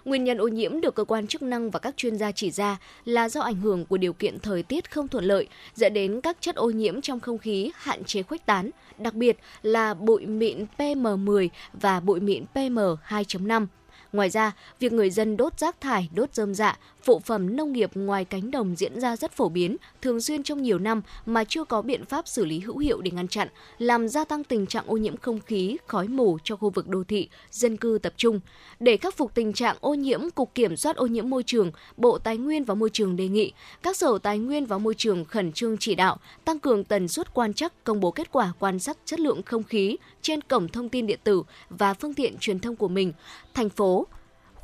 [0.05, 2.77] Nguyên nhân ô nhiễm được cơ quan chức năng và các chuyên gia chỉ ra
[3.05, 6.37] là do ảnh hưởng của điều kiện thời tiết không thuận lợi, dẫn đến các
[6.39, 10.65] chất ô nhiễm trong không khí hạn chế khuếch tán, đặc biệt là bụi mịn
[10.77, 13.65] PM10 và bụi mịn PM2.5.
[14.13, 17.91] Ngoài ra, việc người dân đốt rác thải, đốt rơm dạ, phụ phẩm nông nghiệp
[17.95, 21.63] ngoài cánh đồng diễn ra rất phổ biến, thường xuyên trong nhiều năm mà chưa
[21.63, 23.47] có biện pháp xử lý hữu hiệu để ngăn chặn,
[23.77, 27.03] làm gia tăng tình trạng ô nhiễm không khí, khói mù cho khu vực đô
[27.03, 28.39] thị, dân cư tập trung.
[28.79, 32.17] Để khắc phục tình trạng ô nhiễm, Cục Kiểm soát ô nhiễm môi trường, Bộ
[32.17, 33.51] Tài nguyên và Môi trường đề nghị
[33.83, 37.33] các sở tài nguyên và môi trường khẩn trương chỉ đạo, tăng cường tần suất
[37.33, 40.89] quan trắc, công bố kết quả quan sát chất lượng không khí trên cổng thông
[40.89, 43.13] tin điện tử và phương tiện truyền thông của mình.
[43.53, 44.07] Thành phố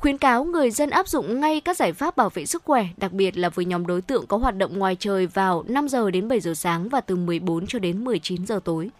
[0.00, 3.12] khuyến cáo người dân áp dụng ngay các giải pháp bảo vệ sức khỏe, đặc
[3.12, 6.28] biệt là với nhóm đối tượng có hoạt động ngoài trời vào 5 giờ đến
[6.28, 8.90] 7 giờ sáng và từ 14 cho đến 19 giờ tối.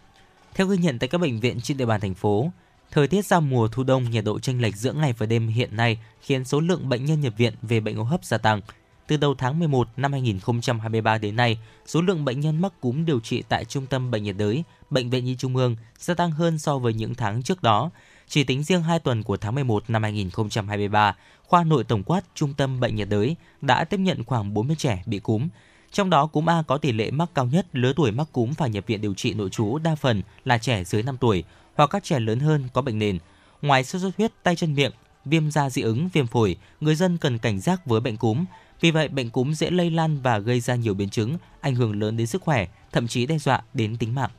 [0.55, 2.51] Theo ghi nhận tại các bệnh viện trên địa bàn thành phố,
[2.91, 5.77] thời tiết giao mùa thu đông nhiệt độ chênh lệch giữa ngày và đêm hiện
[5.77, 8.61] nay khiến số lượng bệnh nhân nhập viện về bệnh hô hấp gia tăng.
[9.07, 13.21] Từ đầu tháng 11 năm 2023 đến nay, số lượng bệnh nhân mắc cúm điều
[13.21, 16.59] trị tại Trung tâm Bệnh nhiệt đới, Bệnh viện Nhi Trung ương gia tăng hơn
[16.59, 17.91] so với những tháng trước đó.
[18.31, 22.55] Chỉ tính riêng 2 tuần của tháng 11 năm 2023, khoa nội tổng quát Trung
[22.55, 25.49] tâm Bệnh nhiệt đới đã tiếp nhận khoảng 40 trẻ bị cúm.
[25.93, 28.71] Trong đó cúm A có tỷ lệ mắc cao nhất, lứa tuổi mắc cúm phải
[28.71, 32.05] nhập viện điều trị nội trú đa phần là trẻ dưới 5 tuổi hoặc các
[32.05, 33.19] trẻ lớn hơn có bệnh nền.
[33.63, 34.93] Ngoài sốt xuất huyết, tay chân miệng,
[35.25, 38.45] viêm da dị ứng, viêm phổi, người dân cần cảnh giác với bệnh cúm.
[38.81, 42.01] Vì vậy, bệnh cúm dễ lây lan và gây ra nhiều biến chứng, ảnh hưởng
[42.01, 44.31] lớn đến sức khỏe, thậm chí đe dọa đến tính mạng.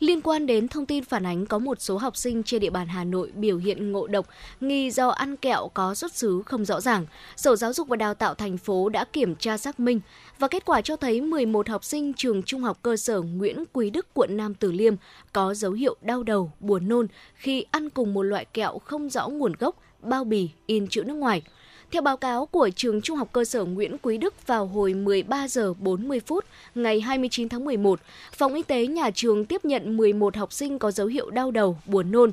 [0.00, 2.88] Liên quan đến thông tin phản ánh có một số học sinh trên địa bàn
[2.88, 4.26] Hà Nội biểu hiện ngộ độc
[4.60, 8.14] nghi do ăn kẹo có xuất xứ không rõ ràng, Sở Giáo dục và Đào
[8.14, 10.00] tạo thành phố đã kiểm tra xác minh
[10.38, 13.90] và kết quả cho thấy 11 học sinh trường Trung học cơ sở Nguyễn Quý
[13.90, 14.94] Đức, quận Nam Từ Liêm
[15.32, 19.28] có dấu hiệu đau đầu, buồn nôn khi ăn cùng một loại kẹo không rõ
[19.28, 21.42] nguồn gốc, bao bì, in chữ nước ngoài.
[21.90, 25.48] Theo báo cáo của trường Trung học cơ sở Nguyễn Quý Đức vào hồi 13
[25.48, 28.00] giờ 40 phút ngày 29 tháng 11,
[28.32, 31.78] phòng y tế nhà trường tiếp nhận 11 học sinh có dấu hiệu đau đầu,
[31.86, 32.32] buồn nôn.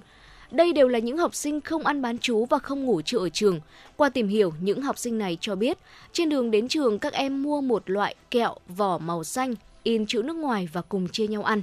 [0.52, 3.30] Đây đều là những học sinh không ăn bán chú và không ngủ trưa ở
[3.30, 3.60] trường.
[3.98, 5.78] Qua tìm hiểu, những học sinh này cho biết,
[6.14, 10.22] trên đường đến trường các em mua một loại kẹo vỏ màu xanh, in chữ
[10.22, 11.62] nước ngoài và cùng chia nhau ăn.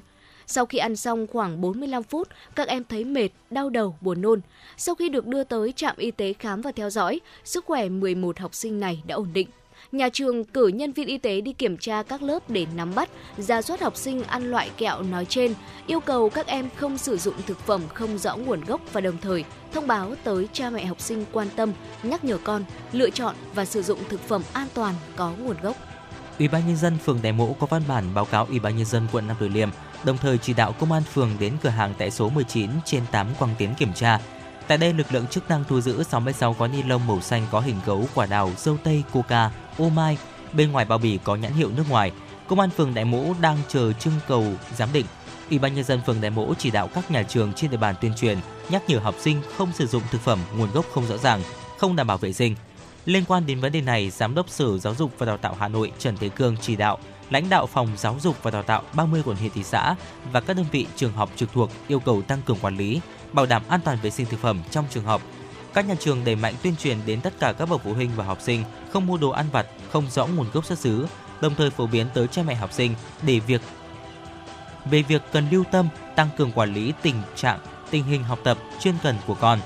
[0.53, 4.41] Sau khi ăn xong khoảng 45 phút, các em thấy mệt, đau đầu, buồn nôn.
[4.77, 8.39] Sau khi được đưa tới trạm y tế khám và theo dõi, sức khỏe 11
[8.39, 9.49] học sinh này đã ổn định.
[9.93, 13.09] Nhà trường cử nhân viên y tế đi kiểm tra các lớp để nắm bắt,
[13.39, 15.55] ra soát học sinh ăn loại kẹo nói trên,
[15.87, 19.17] yêu cầu các em không sử dụng thực phẩm không rõ nguồn gốc và đồng
[19.23, 21.73] thời thông báo tới cha mẹ học sinh quan tâm,
[22.03, 25.77] nhắc nhở con lựa chọn và sử dụng thực phẩm an toàn có nguồn gốc.
[26.39, 28.87] Ủy ban nhân dân phường Đại Mỗ có văn bản báo cáo Ủy ban nhân
[28.87, 29.69] dân quận Nam Từ Liêm
[30.05, 33.27] đồng thời chỉ đạo công an phường đến cửa hàng tại số 19 trên 8
[33.39, 34.19] Quang Tiến kiểm tra.
[34.67, 37.61] Tại đây, lực lượng chức năng thu giữ 66 gói ni lông màu xanh có
[37.61, 40.19] hình gấu quả đào, dâu tây, coca, ô mai.
[40.53, 42.13] Bên ngoài bao bì có nhãn hiệu nước ngoài.
[42.49, 44.45] Công an phường Đại Mỗ đang chờ trưng cầu
[44.77, 45.07] giám định.
[45.51, 47.95] Ủy ban nhân dân phường Đại Mỗ chỉ đạo các nhà trường trên địa bàn
[48.01, 48.39] tuyên truyền,
[48.71, 51.43] nhắc nhở học sinh không sử dụng thực phẩm nguồn gốc không rõ ràng,
[51.79, 52.57] không đảm bảo vệ sinh.
[53.05, 55.69] Liên quan đến vấn đề này, Giám đốc Sở Giáo dục và Đào tạo Hà
[55.69, 56.99] Nội Trần Thế Cương chỉ đạo
[57.33, 59.95] lãnh đạo phòng giáo dục và đào tạo 30 quận huyện thị xã
[60.33, 63.01] và các đơn vị trường học trực thuộc yêu cầu tăng cường quản lý,
[63.33, 65.23] bảo đảm an toàn vệ sinh thực phẩm trong trường học.
[65.75, 68.25] Các nhà trường đẩy mạnh tuyên truyền đến tất cả các bậc phụ huynh và
[68.25, 71.07] học sinh không mua đồ ăn vặt không rõ nguồn gốc xuất xứ,
[71.41, 73.61] đồng thời phổ biến tới cha mẹ học sinh để việc
[74.85, 77.59] về việc cần lưu tâm tăng cường quản lý tình trạng
[77.91, 79.59] tình hình học tập chuyên cần của con.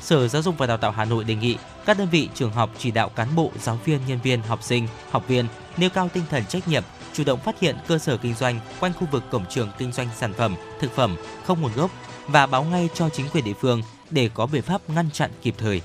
[0.00, 1.56] Sở Giáo dục và Đào tạo Hà Nội đề nghị
[1.86, 4.88] các đơn vị trường học chỉ đạo cán bộ, giáo viên, nhân viên, học sinh,
[5.10, 5.46] học viên
[5.76, 6.82] nêu cao tinh thần trách nhiệm,
[7.18, 10.08] chủ động phát hiện cơ sở kinh doanh quanh khu vực cổng trường kinh doanh
[10.16, 11.90] sản phẩm, thực phẩm không nguồn gốc
[12.26, 15.54] và báo ngay cho chính quyền địa phương để có biện pháp ngăn chặn kịp
[15.58, 15.82] thời.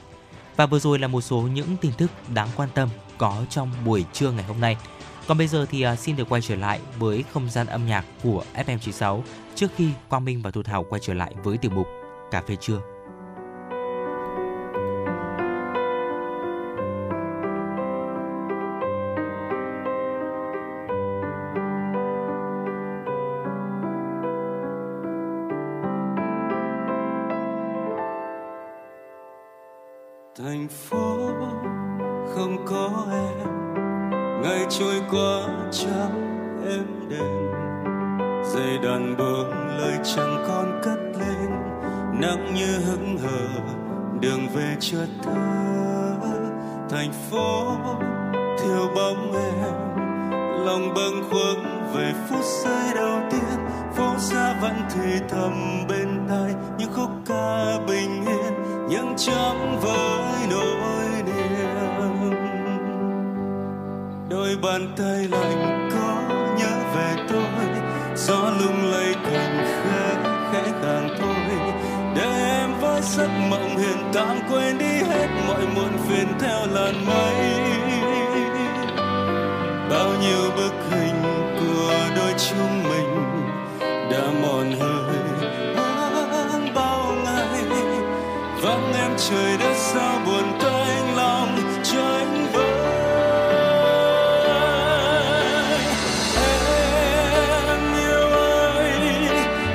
[0.55, 4.05] Và vừa rồi là một số những tin tức đáng quan tâm có trong buổi
[4.13, 4.77] trưa ngày hôm nay.
[5.27, 8.05] Còn bây giờ thì à, xin được quay trở lại với không gian âm nhạc
[8.23, 9.21] của FM96
[9.55, 11.87] trước khi Quang Minh và Thu Thảo quay trở lại với tiểu mục
[12.31, 12.92] Cà phê trưa.
[30.63, 31.17] thành phố
[32.35, 33.47] không có em.
[34.41, 36.39] Ngày trôi qua trắng
[36.69, 37.51] em đềm
[38.53, 41.51] dây đàn bướm lời chẳng còn cất lên,
[42.21, 43.61] nắng như hững hờ,
[44.21, 45.31] đường về chưa thơ.
[46.89, 47.75] Thành phố
[48.59, 49.73] thiếu bóng em,
[50.65, 53.67] lòng bâng khuâng về phút giây đầu tiên.
[53.95, 60.47] Phố xa vẫn thì thầm bên tai, những khúc ca bình yên nhưng chấm với
[60.49, 62.33] nỗi niềm.
[64.29, 66.21] Đôi bàn tay lạnh có
[66.57, 67.67] nhớ về tôi,
[68.15, 70.15] gió lung lay cành khẽ
[70.51, 71.57] khẽ càng tôi
[72.15, 77.05] để em với giấc mộng hiền tạm, quên đi hết mọi muộn phiền theo làn
[77.05, 77.53] mây.
[79.89, 81.23] Bao nhiêu bức hình
[81.59, 82.82] của đôi chúng
[89.29, 92.65] trời đất sao buồn tanh lòng tranh vơi.
[97.67, 98.91] Em yêu ơi,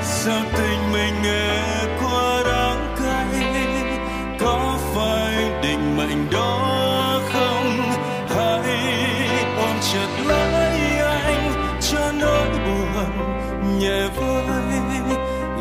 [0.02, 1.64] sao tình mình nghe
[2.02, 3.28] quá đáng cay?
[4.38, 7.80] Có phải định mệnh đó không?
[8.28, 8.78] Hãy
[9.56, 14.80] ôm chặt lấy anh cho nỗi buồn nhẹ vơi.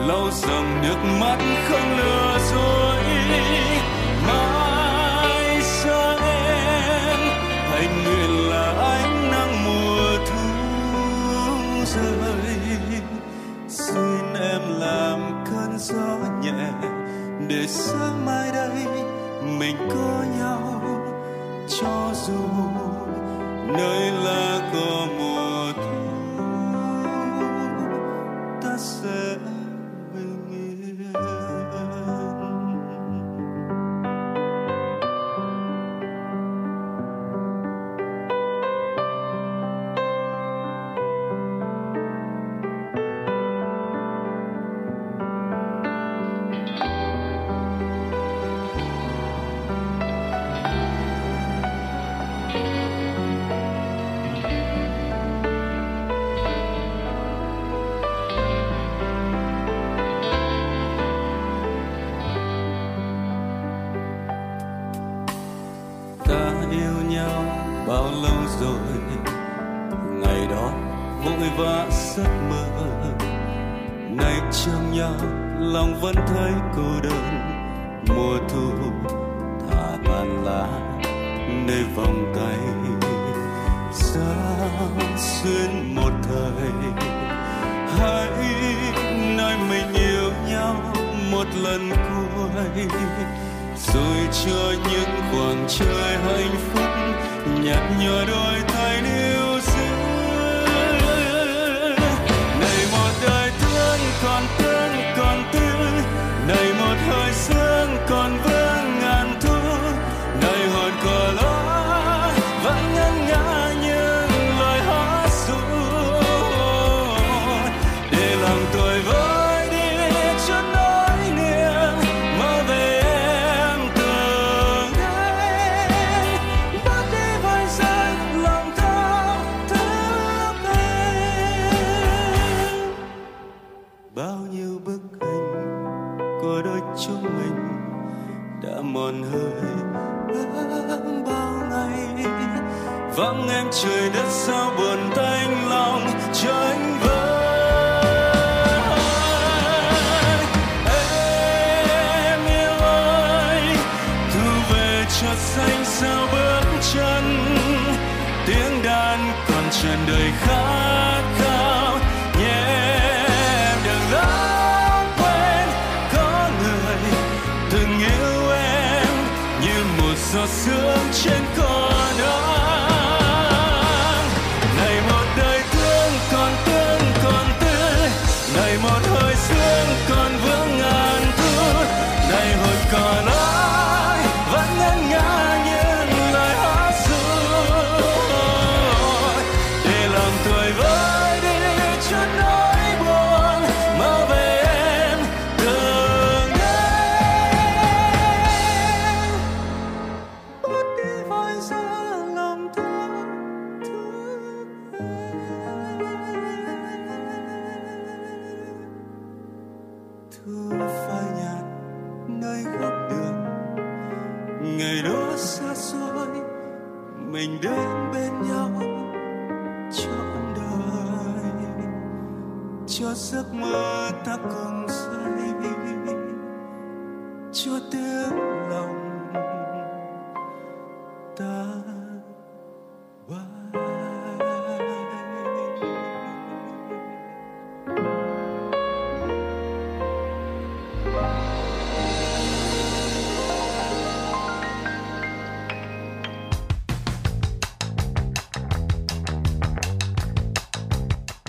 [0.07, 1.37] Lâu dần nước mắt
[1.69, 1.86] không
[13.69, 16.71] xin em làm cơn gió nhẹ
[17.47, 18.85] để sáng mai đây
[19.59, 20.81] mình có nhau.
[21.81, 22.43] Cho dù
[23.67, 25.46] nơi là có mùa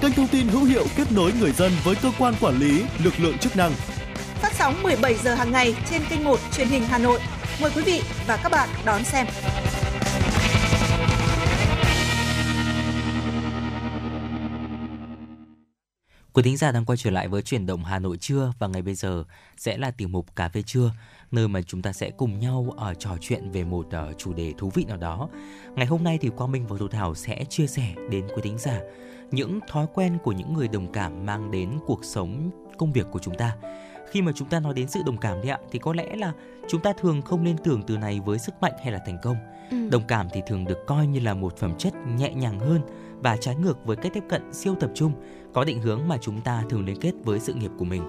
[0.00, 3.14] kênh thông tin hữu hiệu kết nối người dân với cơ quan quản lý, lực
[3.18, 3.72] lượng chức năng.
[4.34, 7.20] Phát sóng 17 giờ hàng ngày trên kênh 1 truyền hình Hà Nội.
[7.62, 9.26] Mời quý vị và các bạn đón xem.
[16.32, 18.82] Quý thính giả đang quay trở lại với chuyển động Hà Nội trưa và ngày
[18.82, 19.24] bây giờ
[19.56, 20.92] sẽ là tiểu mục cà phê trưa
[21.30, 24.32] nơi mà chúng ta sẽ cùng nhau ở uh, trò chuyện về một uh, chủ
[24.32, 25.28] đề thú vị nào đó.
[25.74, 28.58] Ngày hôm nay thì Quang Minh và Thu Thảo sẽ chia sẻ đến quý thính
[28.58, 28.80] giả
[29.30, 33.18] những thói quen của những người đồng cảm mang đến cuộc sống công việc của
[33.18, 33.56] chúng ta.
[34.10, 36.32] Khi mà chúng ta nói đến sự đồng cảm đấy ạ thì có lẽ là
[36.68, 39.36] chúng ta thường không liên tưởng từ này với sức mạnh hay là thành công.
[39.70, 39.88] Ừ.
[39.90, 42.80] Đồng cảm thì thường được coi như là một phẩm chất nhẹ nhàng hơn
[43.22, 45.12] và trái ngược với cách tiếp cận siêu tập trung
[45.52, 48.02] có định hướng mà chúng ta thường liên kết với sự nghiệp của mình.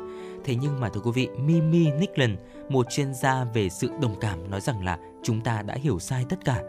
[0.43, 4.51] Thế nhưng mà thưa quý vị, Mimi Nickland, một chuyên gia về sự đồng cảm
[4.51, 6.61] nói rằng là chúng ta đã hiểu sai tất cả.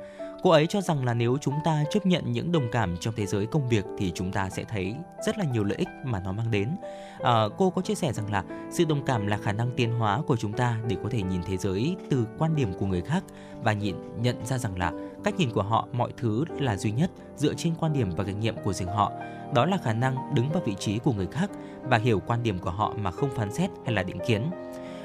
[0.43, 3.27] Cô ấy cho rằng là nếu chúng ta chấp nhận những đồng cảm trong thế
[3.27, 4.95] giới công việc thì chúng ta sẽ thấy
[5.27, 6.69] rất là nhiều lợi ích mà nó mang đến.
[7.23, 10.23] À, cô có chia sẻ rằng là sự đồng cảm là khả năng tiến hóa
[10.27, 13.25] của chúng ta để có thể nhìn thế giới từ quan điểm của người khác
[13.63, 14.93] và nhìn nhận ra rằng là
[15.25, 18.41] cách nhìn của họ mọi thứ là duy nhất dựa trên quan điểm và kinh
[18.41, 19.13] nghiệm của riêng họ
[19.55, 21.51] đó là khả năng đứng vào vị trí của người khác
[21.83, 24.51] và hiểu quan điểm của họ mà không phán xét hay là định kiến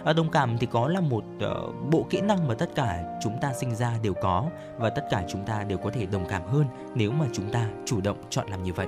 [0.03, 3.37] ở đồng cảm thì có là một uh, bộ kỹ năng mà tất cả chúng
[3.41, 4.45] ta sinh ra đều có
[4.77, 7.69] và tất cả chúng ta đều có thể đồng cảm hơn nếu mà chúng ta
[7.85, 8.87] chủ động chọn làm như vậy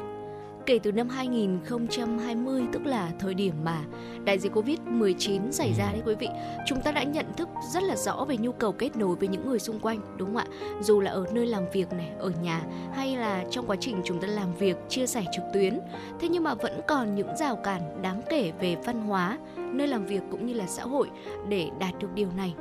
[0.65, 3.83] kể từ năm 2020 tức là thời điểm mà
[4.23, 6.27] đại dịch Covid-19 xảy ra đấy quý vị,
[6.67, 9.49] chúng ta đã nhận thức rất là rõ về nhu cầu kết nối với những
[9.49, 10.45] người xung quanh đúng không ạ?
[10.81, 12.61] Dù là ở nơi làm việc này, ở nhà
[12.93, 15.79] hay là trong quá trình chúng ta làm việc chia sẻ trực tuyến.
[16.19, 20.05] Thế nhưng mà vẫn còn những rào cản đáng kể về văn hóa, nơi làm
[20.05, 21.09] việc cũng như là xã hội
[21.49, 22.53] để đạt được điều này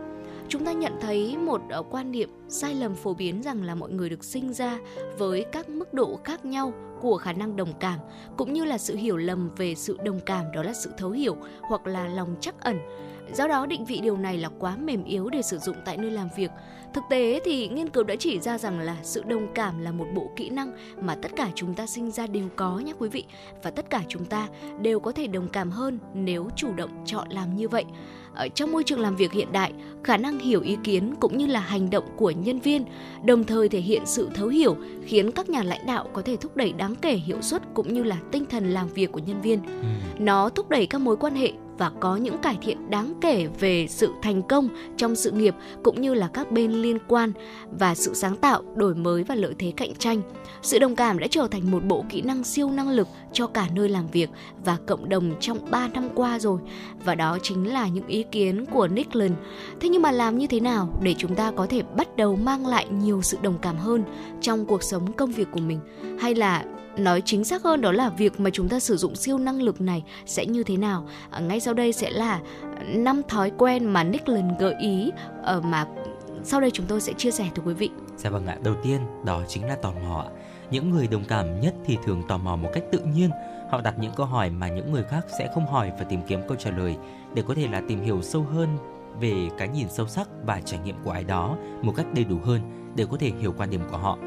[0.49, 3.91] chúng ta nhận thấy một ờ, quan niệm sai lầm phổ biến rằng là mọi
[3.91, 4.79] người được sinh ra
[5.19, 7.99] với các mức độ khác nhau của khả năng đồng cảm,
[8.37, 11.37] cũng như là sự hiểu lầm về sự đồng cảm, đó là sự thấu hiểu
[11.61, 12.79] hoặc là lòng chắc ẩn.
[13.35, 16.11] Do đó, định vị điều này là quá mềm yếu để sử dụng tại nơi
[16.11, 16.51] làm việc.
[16.95, 20.07] Thực tế thì nghiên cứu đã chỉ ra rằng là sự đồng cảm là một
[20.15, 23.25] bộ kỹ năng mà tất cả chúng ta sinh ra đều có nhé quý vị,
[23.63, 24.49] và tất cả chúng ta
[24.81, 27.85] đều có thể đồng cảm hơn nếu chủ động chọn làm như vậy
[28.35, 29.73] ở trong môi trường làm việc hiện đại
[30.05, 32.85] khả năng hiểu ý kiến cũng như là hành động của nhân viên
[33.25, 36.57] đồng thời thể hiện sự thấu hiểu khiến các nhà lãnh đạo có thể thúc
[36.57, 39.67] đẩy đáng kể hiệu suất cũng như là tinh thần làm việc của nhân viên
[39.67, 39.73] ừ.
[40.19, 43.87] nó thúc đẩy các mối quan hệ và có những cải thiện đáng kể về
[43.91, 47.33] sự thành công trong sự nghiệp cũng như là các bên liên quan
[47.71, 50.23] và sự sáng tạo, đổi mới và lợi thế cạnh tranh.
[50.63, 53.69] Sự đồng cảm đã trở thành một bộ kỹ năng siêu năng lực cho cả
[53.75, 54.31] nơi làm việc
[54.65, 56.61] và cộng đồng trong 3 năm qua rồi.
[57.05, 59.33] Và đó chính là những ý kiến của Nicklin.
[59.81, 62.67] Thế nhưng mà làm như thế nào để chúng ta có thể bắt đầu mang
[62.67, 64.05] lại nhiều sự đồng cảm hơn
[64.41, 65.81] trong cuộc sống công việc của mình
[66.21, 66.65] hay là
[66.99, 69.81] nói chính xác hơn đó là việc mà chúng ta sử dụng siêu năng lực
[69.81, 72.41] này sẽ như thế nào à, ngay sau đây sẽ là
[72.87, 75.11] năm thói quen mà Nicklin gợi ý
[75.57, 75.87] uh, mà
[76.43, 77.91] sau đây chúng tôi sẽ chia sẻ tới quý vị.
[78.17, 80.25] Dạ vâng ạ, đầu tiên đó chính là tò mò.
[80.71, 83.31] Những người đồng cảm nhất thì thường tò mò một cách tự nhiên.
[83.71, 86.41] Họ đặt những câu hỏi mà những người khác sẽ không hỏi và tìm kiếm
[86.49, 86.97] câu trả lời
[87.35, 88.69] để có thể là tìm hiểu sâu hơn
[89.21, 92.39] về cái nhìn sâu sắc và trải nghiệm của ai đó một cách đầy đủ
[92.45, 92.61] hơn
[92.97, 94.19] để có thể hiểu quan điểm của họ.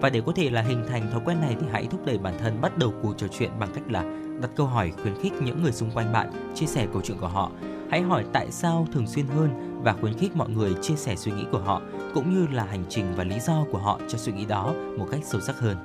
[0.00, 2.34] Và để có thể là hình thành thói quen này thì hãy thúc đẩy bản
[2.38, 4.04] thân bắt đầu cuộc trò chuyện bằng cách là
[4.40, 7.28] đặt câu hỏi khuyến khích những người xung quanh bạn chia sẻ câu chuyện của
[7.28, 7.50] họ.
[7.90, 11.32] Hãy hỏi tại sao thường xuyên hơn và khuyến khích mọi người chia sẻ suy
[11.32, 11.82] nghĩ của họ
[12.14, 15.06] cũng như là hành trình và lý do của họ cho suy nghĩ đó một
[15.10, 15.76] cách sâu sắc hơn.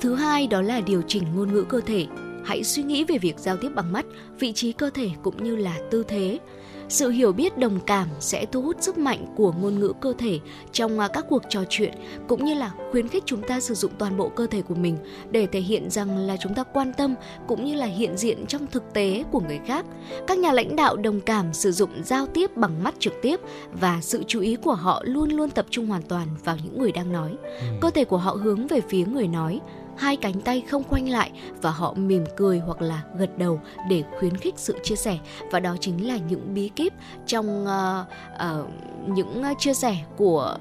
[0.00, 2.06] Thứ hai đó là điều chỉnh ngôn ngữ cơ thể.
[2.44, 4.06] Hãy suy nghĩ về việc giao tiếp bằng mắt,
[4.38, 6.38] vị trí cơ thể cũng như là tư thế
[6.88, 10.38] sự hiểu biết đồng cảm sẽ thu hút sức mạnh của ngôn ngữ cơ thể
[10.72, 11.92] trong à, các cuộc trò chuyện
[12.28, 14.96] cũng như là khuyến khích chúng ta sử dụng toàn bộ cơ thể của mình
[15.30, 17.14] để thể hiện rằng là chúng ta quan tâm
[17.46, 19.86] cũng như là hiện diện trong thực tế của người khác.
[20.26, 23.40] Các nhà lãnh đạo đồng cảm sử dụng giao tiếp bằng mắt trực tiếp
[23.72, 26.92] và sự chú ý của họ luôn luôn tập trung hoàn toàn vào những người
[26.92, 27.36] đang nói.
[27.42, 27.66] Ừ.
[27.80, 29.60] Cơ thể của họ hướng về phía người nói
[29.98, 31.30] hai cánh tay không khoanh lại
[31.62, 35.18] và họ mỉm cười hoặc là gật đầu để khuyến khích sự chia sẻ
[35.50, 36.92] và đó chính là những bí kíp
[37.26, 38.68] trong uh, uh,
[39.08, 40.56] những ờ, chia sẻ của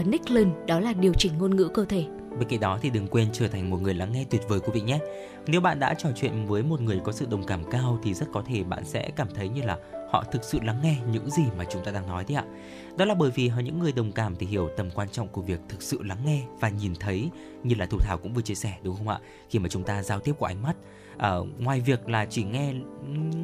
[0.00, 2.04] uh, Nick Lynn đó là điều chỉnh ngôn ngữ cơ thể.
[2.38, 4.70] Bên cạnh đó thì đừng quên trở thành một người lắng nghe tuyệt vời quý
[4.74, 4.98] vị nhé.
[5.46, 8.26] Nếu bạn đã trò chuyện với một người có sự đồng cảm cao thì rất
[8.32, 9.78] có thể bạn sẽ cảm thấy như là
[10.14, 12.44] họ thực sự lắng nghe những gì mà chúng ta đang nói đấy ạ.
[12.96, 15.60] Đó là bởi vì những người đồng cảm thì hiểu tầm quan trọng của việc
[15.68, 17.30] thực sự lắng nghe và nhìn thấy
[17.62, 19.18] như là Thu Thảo cũng vừa chia sẻ đúng không ạ?
[19.50, 20.76] Khi mà chúng ta giao tiếp qua ánh mắt,
[21.18, 22.74] à, ngoài việc là chỉ nghe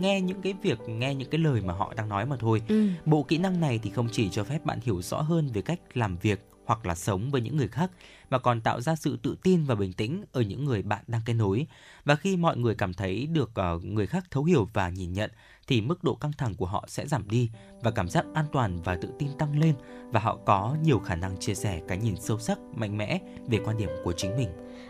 [0.01, 2.62] nghe những cái việc nghe những cái lời mà họ đang nói mà thôi.
[2.68, 2.89] Ừ.
[3.05, 5.81] Bộ kỹ năng này thì không chỉ cho phép bạn hiểu rõ hơn về cách
[5.95, 7.91] làm việc hoặc là sống với những người khác
[8.31, 11.21] mà còn tạo ra sự tự tin và bình tĩnh ở những người bạn đang
[11.25, 11.66] kết nối.
[12.05, 15.31] Và khi mọi người cảm thấy được uh, người khác thấu hiểu và nhìn nhận
[15.71, 17.51] thì mức độ căng thẳng của họ sẽ giảm đi
[17.83, 19.75] và cảm giác an toàn và tự tin tăng lên
[20.11, 23.59] và họ có nhiều khả năng chia sẻ cái nhìn sâu sắc, mạnh mẽ về
[23.64, 24.49] quan điểm của chính mình.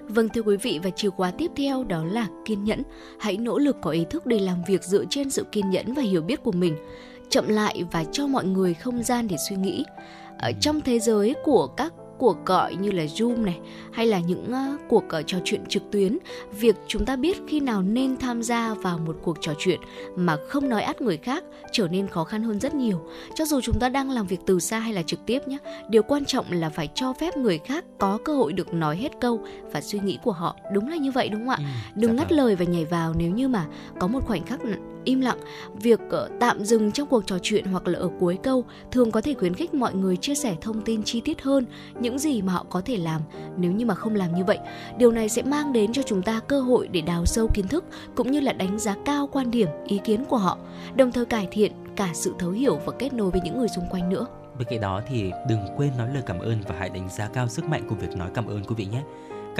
[0.08, 2.82] Vâng thưa quý vị và chìa khóa tiếp theo đó là kiên nhẫn.
[3.20, 6.02] Hãy nỗ lực có ý thức để làm việc dựa trên sự kiên nhẫn và
[6.02, 6.76] hiểu biết của mình.
[7.28, 9.84] Chậm lại và cho mọi người không gian để suy nghĩ.
[10.38, 13.60] Ở trong thế giới của các cuộc gọi như là Zoom này
[13.92, 16.18] hay là những uh, cuộc uh, trò chuyện trực tuyến,
[16.52, 19.80] việc chúng ta biết khi nào nên tham gia vào một cuộc trò chuyện
[20.16, 23.00] mà không nói át người khác trở nên khó khăn hơn rất nhiều.
[23.34, 25.58] Cho dù chúng ta đang làm việc từ xa hay là trực tiếp nhé,
[25.88, 29.12] điều quan trọng là phải cho phép người khác có cơ hội được nói hết
[29.20, 29.40] câu
[29.72, 30.56] và suy nghĩ của họ.
[30.72, 31.58] Đúng là như vậy đúng không ạ?
[31.58, 33.66] Ừ, Đừng ngắt lời và nhảy vào nếu như mà
[33.98, 34.60] có một khoảnh khắc
[35.04, 35.38] im lặng.
[35.74, 39.20] Việc ờ, tạm dừng trong cuộc trò chuyện hoặc là ở cuối câu thường có
[39.20, 41.66] thể khuyến khích mọi người chia sẻ thông tin chi tiết hơn,
[42.00, 43.20] những gì mà họ có thể làm.
[43.56, 44.58] Nếu như mà không làm như vậy,
[44.98, 47.84] điều này sẽ mang đến cho chúng ta cơ hội để đào sâu kiến thức
[48.14, 50.58] cũng như là đánh giá cao quan điểm, ý kiến của họ,
[50.94, 53.84] đồng thời cải thiện cả sự thấu hiểu và kết nối với những người xung
[53.90, 54.26] quanh nữa.
[54.58, 57.48] Bên cạnh đó thì đừng quên nói lời cảm ơn và hãy đánh giá cao
[57.48, 59.02] sức mạnh của việc nói cảm ơn quý vị nhé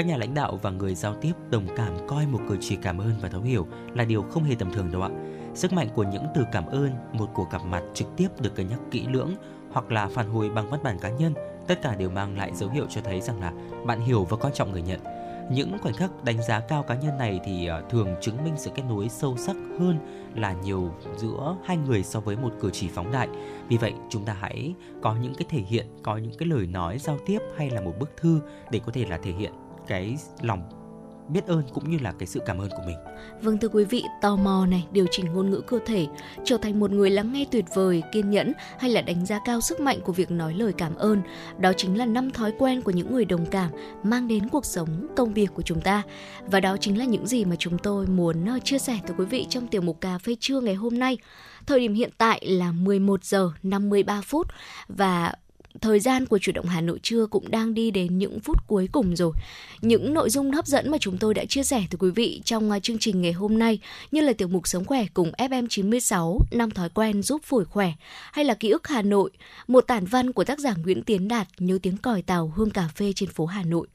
[0.00, 2.98] các nhà lãnh đạo và người giao tiếp đồng cảm coi một cử chỉ cảm
[2.98, 5.10] ơn và thấu hiểu là điều không hề tầm thường đâu ạ.
[5.54, 8.68] Sức mạnh của những từ cảm ơn, một cuộc gặp mặt trực tiếp được cân
[8.68, 9.34] nhắc kỹ lưỡng
[9.72, 11.34] hoặc là phản hồi bằng văn bản cá nhân,
[11.66, 13.52] tất cả đều mang lại dấu hiệu cho thấy rằng là
[13.86, 15.00] bạn hiểu và coi trọng người nhận.
[15.52, 18.70] Những khoảnh khắc đánh giá cao cá nhân này thì ờ, thường chứng minh sự
[18.74, 19.98] kết nối sâu sắc hơn
[20.34, 23.28] là nhiều giữa hai người so với một cử chỉ phóng đại.
[23.68, 26.98] Vì vậy, chúng ta hãy có những cái thể hiện, có những cái lời nói
[26.98, 28.40] giao tiếp hay là một bức thư
[28.70, 29.52] để có thể là thể hiện
[29.90, 30.62] cái lòng
[31.32, 32.96] biết ơn cũng như là cái sự cảm ơn của mình.
[33.42, 36.06] Vâng thưa quý vị, tò mò này, điều chỉnh ngôn ngữ cơ thể,
[36.44, 39.60] trở thành một người lắng nghe tuyệt vời, kiên nhẫn hay là đánh giá cao
[39.60, 41.22] sức mạnh của việc nói lời cảm ơn,
[41.58, 43.70] đó chính là năm thói quen của những người đồng cảm
[44.02, 46.02] mang đến cuộc sống, công việc của chúng ta.
[46.46, 49.24] Và đó chính là những gì mà chúng tôi muốn ờ, chia sẻ tới quý
[49.24, 51.18] vị trong tiểu mục cà phê trưa ngày hôm nay.
[51.66, 54.46] Thời điểm hiện tại là 11 giờ 53 phút
[54.88, 55.32] và
[55.80, 58.88] thời gian của chủ động Hà Nội trưa cũng đang đi đến những phút cuối
[58.92, 59.32] cùng rồi.
[59.80, 62.70] Những nội dung hấp dẫn mà chúng tôi đã chia sẻ tới quý vị trong
[62.70, 63.78] à, chương trình ngày hôm nay
[64.10, 67.92] như là tiểu mục Sống khỏe cùng FM96 năm thói quen giúp phổi khỏe
[68.32, 69.30] hay là ký ức Hà Nội,
[69.68, 72.88] một tản văn của tác giả Nguyễn Tiến Đạt nhớ tiếng còi tàu hương cà
[72.94, 73.86] phê trên phố Hà Nội.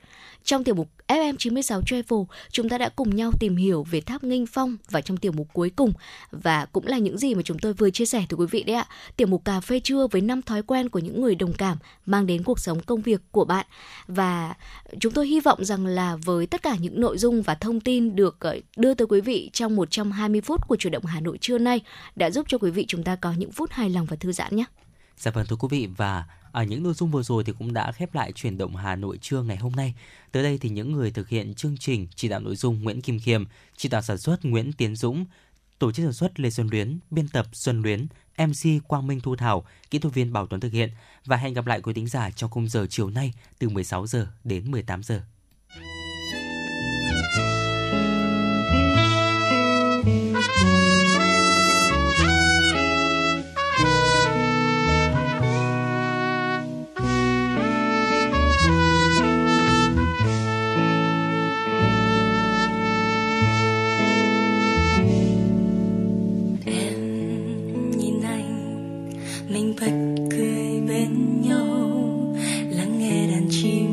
[0.43, 2.19] Trong tiểu mục FM96 Travel,
[2.51, 5.47] chúng ta đã cùng nhau tìm hiểu về tháp Nghinh Phong và trong tiểu mục
[5.53, 5.91] cuối cùng
[6.31, 8.75] và cũng là những gì mà chúng tôi vừa chia sẻ tới quý vị đấy
[8.75, 8.87] ạ.
[9.17, 11.74] Tiểu mục cà phê trưa với năm thói quen của những người đồng cảm
[12.05, 13.65] mang đến cuộc sống công việc của bạn
[14.07, 14.53] và
[14.99, 18.15] chúng tôi hy vọng rằng là với tất cả những nội dung và thông tin
[18.15, 21.57] được ờ, đưa tới quý vị trong 120 phút của chủ động Hà Nội trưa
[21.57, 21.81] nay
[22.15, 24.55] đã giúp cho quý vị chúng ta có những phút hài lòng và thư giãn
[24.55, 24.65] nhé.
[25.17, 27.91] Dạ vâng thưa quý vị và ở những nội dung vừa rồi thì cũng đã
[27.91, 29.93] khép lại chuyển động Hà Nội trưa ngày hôm nay.
[30.31, 33.19] Tới đây thì những người thực hiện chương trình chỉ đạo nội dung Nguyễn Kim
[33.19, 33.43] Khiêm,
[33.77, 35.25] chỉ đạo sản xuất Nguyễn Tiến Dũng,
[35.79, 38.07] tổ chức sản xuất Lê Xuân Luyến, biên tập Xuân Luyến,
[38.37, 40.89] MC Quang Minh Thu Thảo, kỹ thuật viên Bảo Tuấn thực hiện
[41.25, 44.27] và hẹn gặp lại quý thính giả trong khung giờ chiều nay từ 16 giờ
[44.43, 45.21] đến 18 giờ.
[69.65, 72.35] Minh bạch cười bên nhau.
[72.69, 73.89] Lắng nghe đàn chim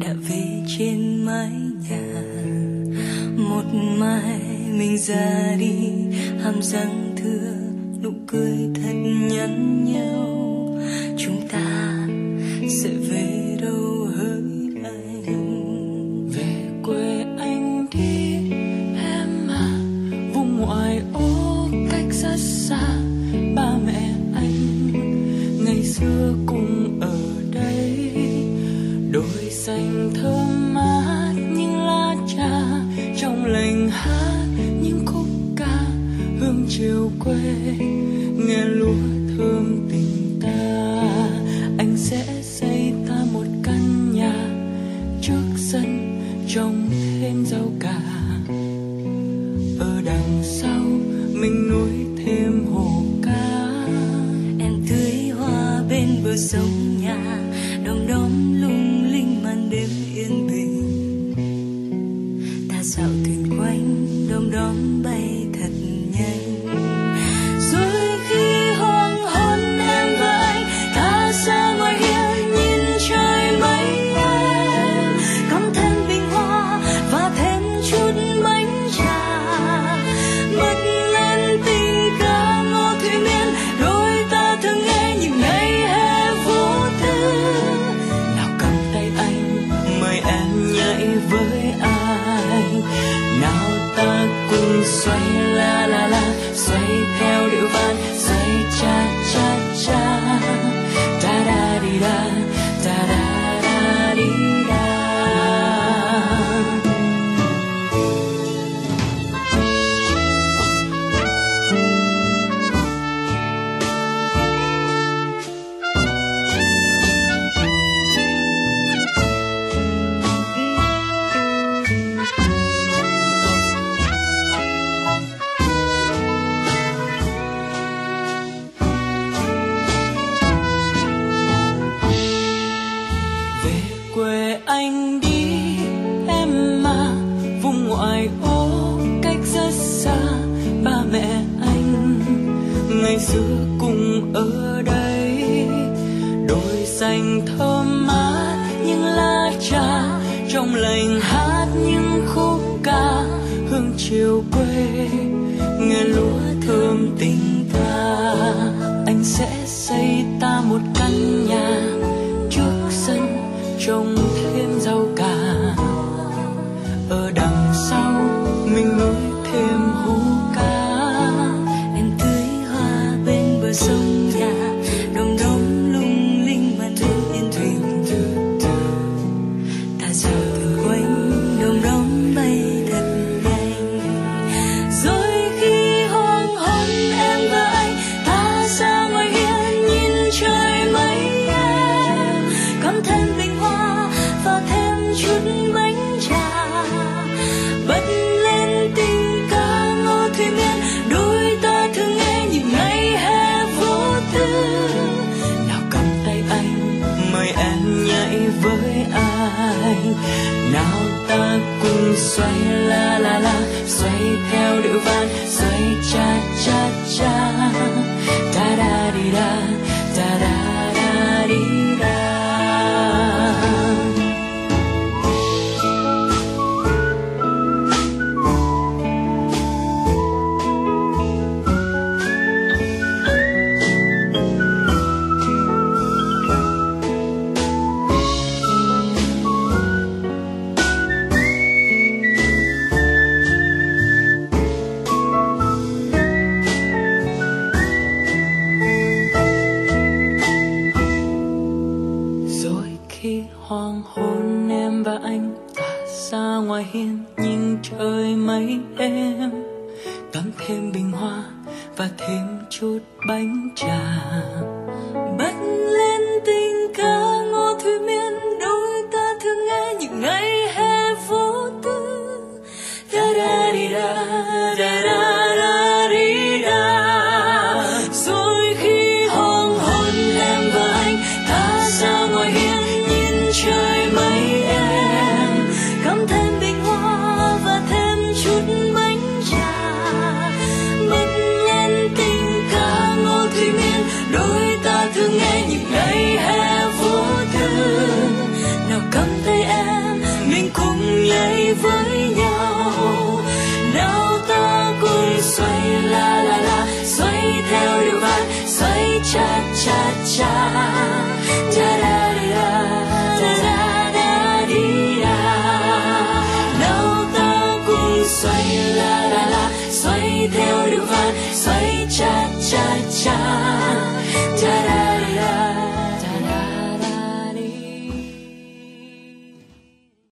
[0.00, 1.50] đã về trên mái
[1.90, 2.22] nhà.
[3.36, 3.64] Một
[3.98, 4.40] mai
[4.78, 5.76] mình ra đi,
[6.42, 7.54] hàm răng thưa
[8.02, 8.94] nụ cười thật
[9.30, 10.33] nhắn nhau.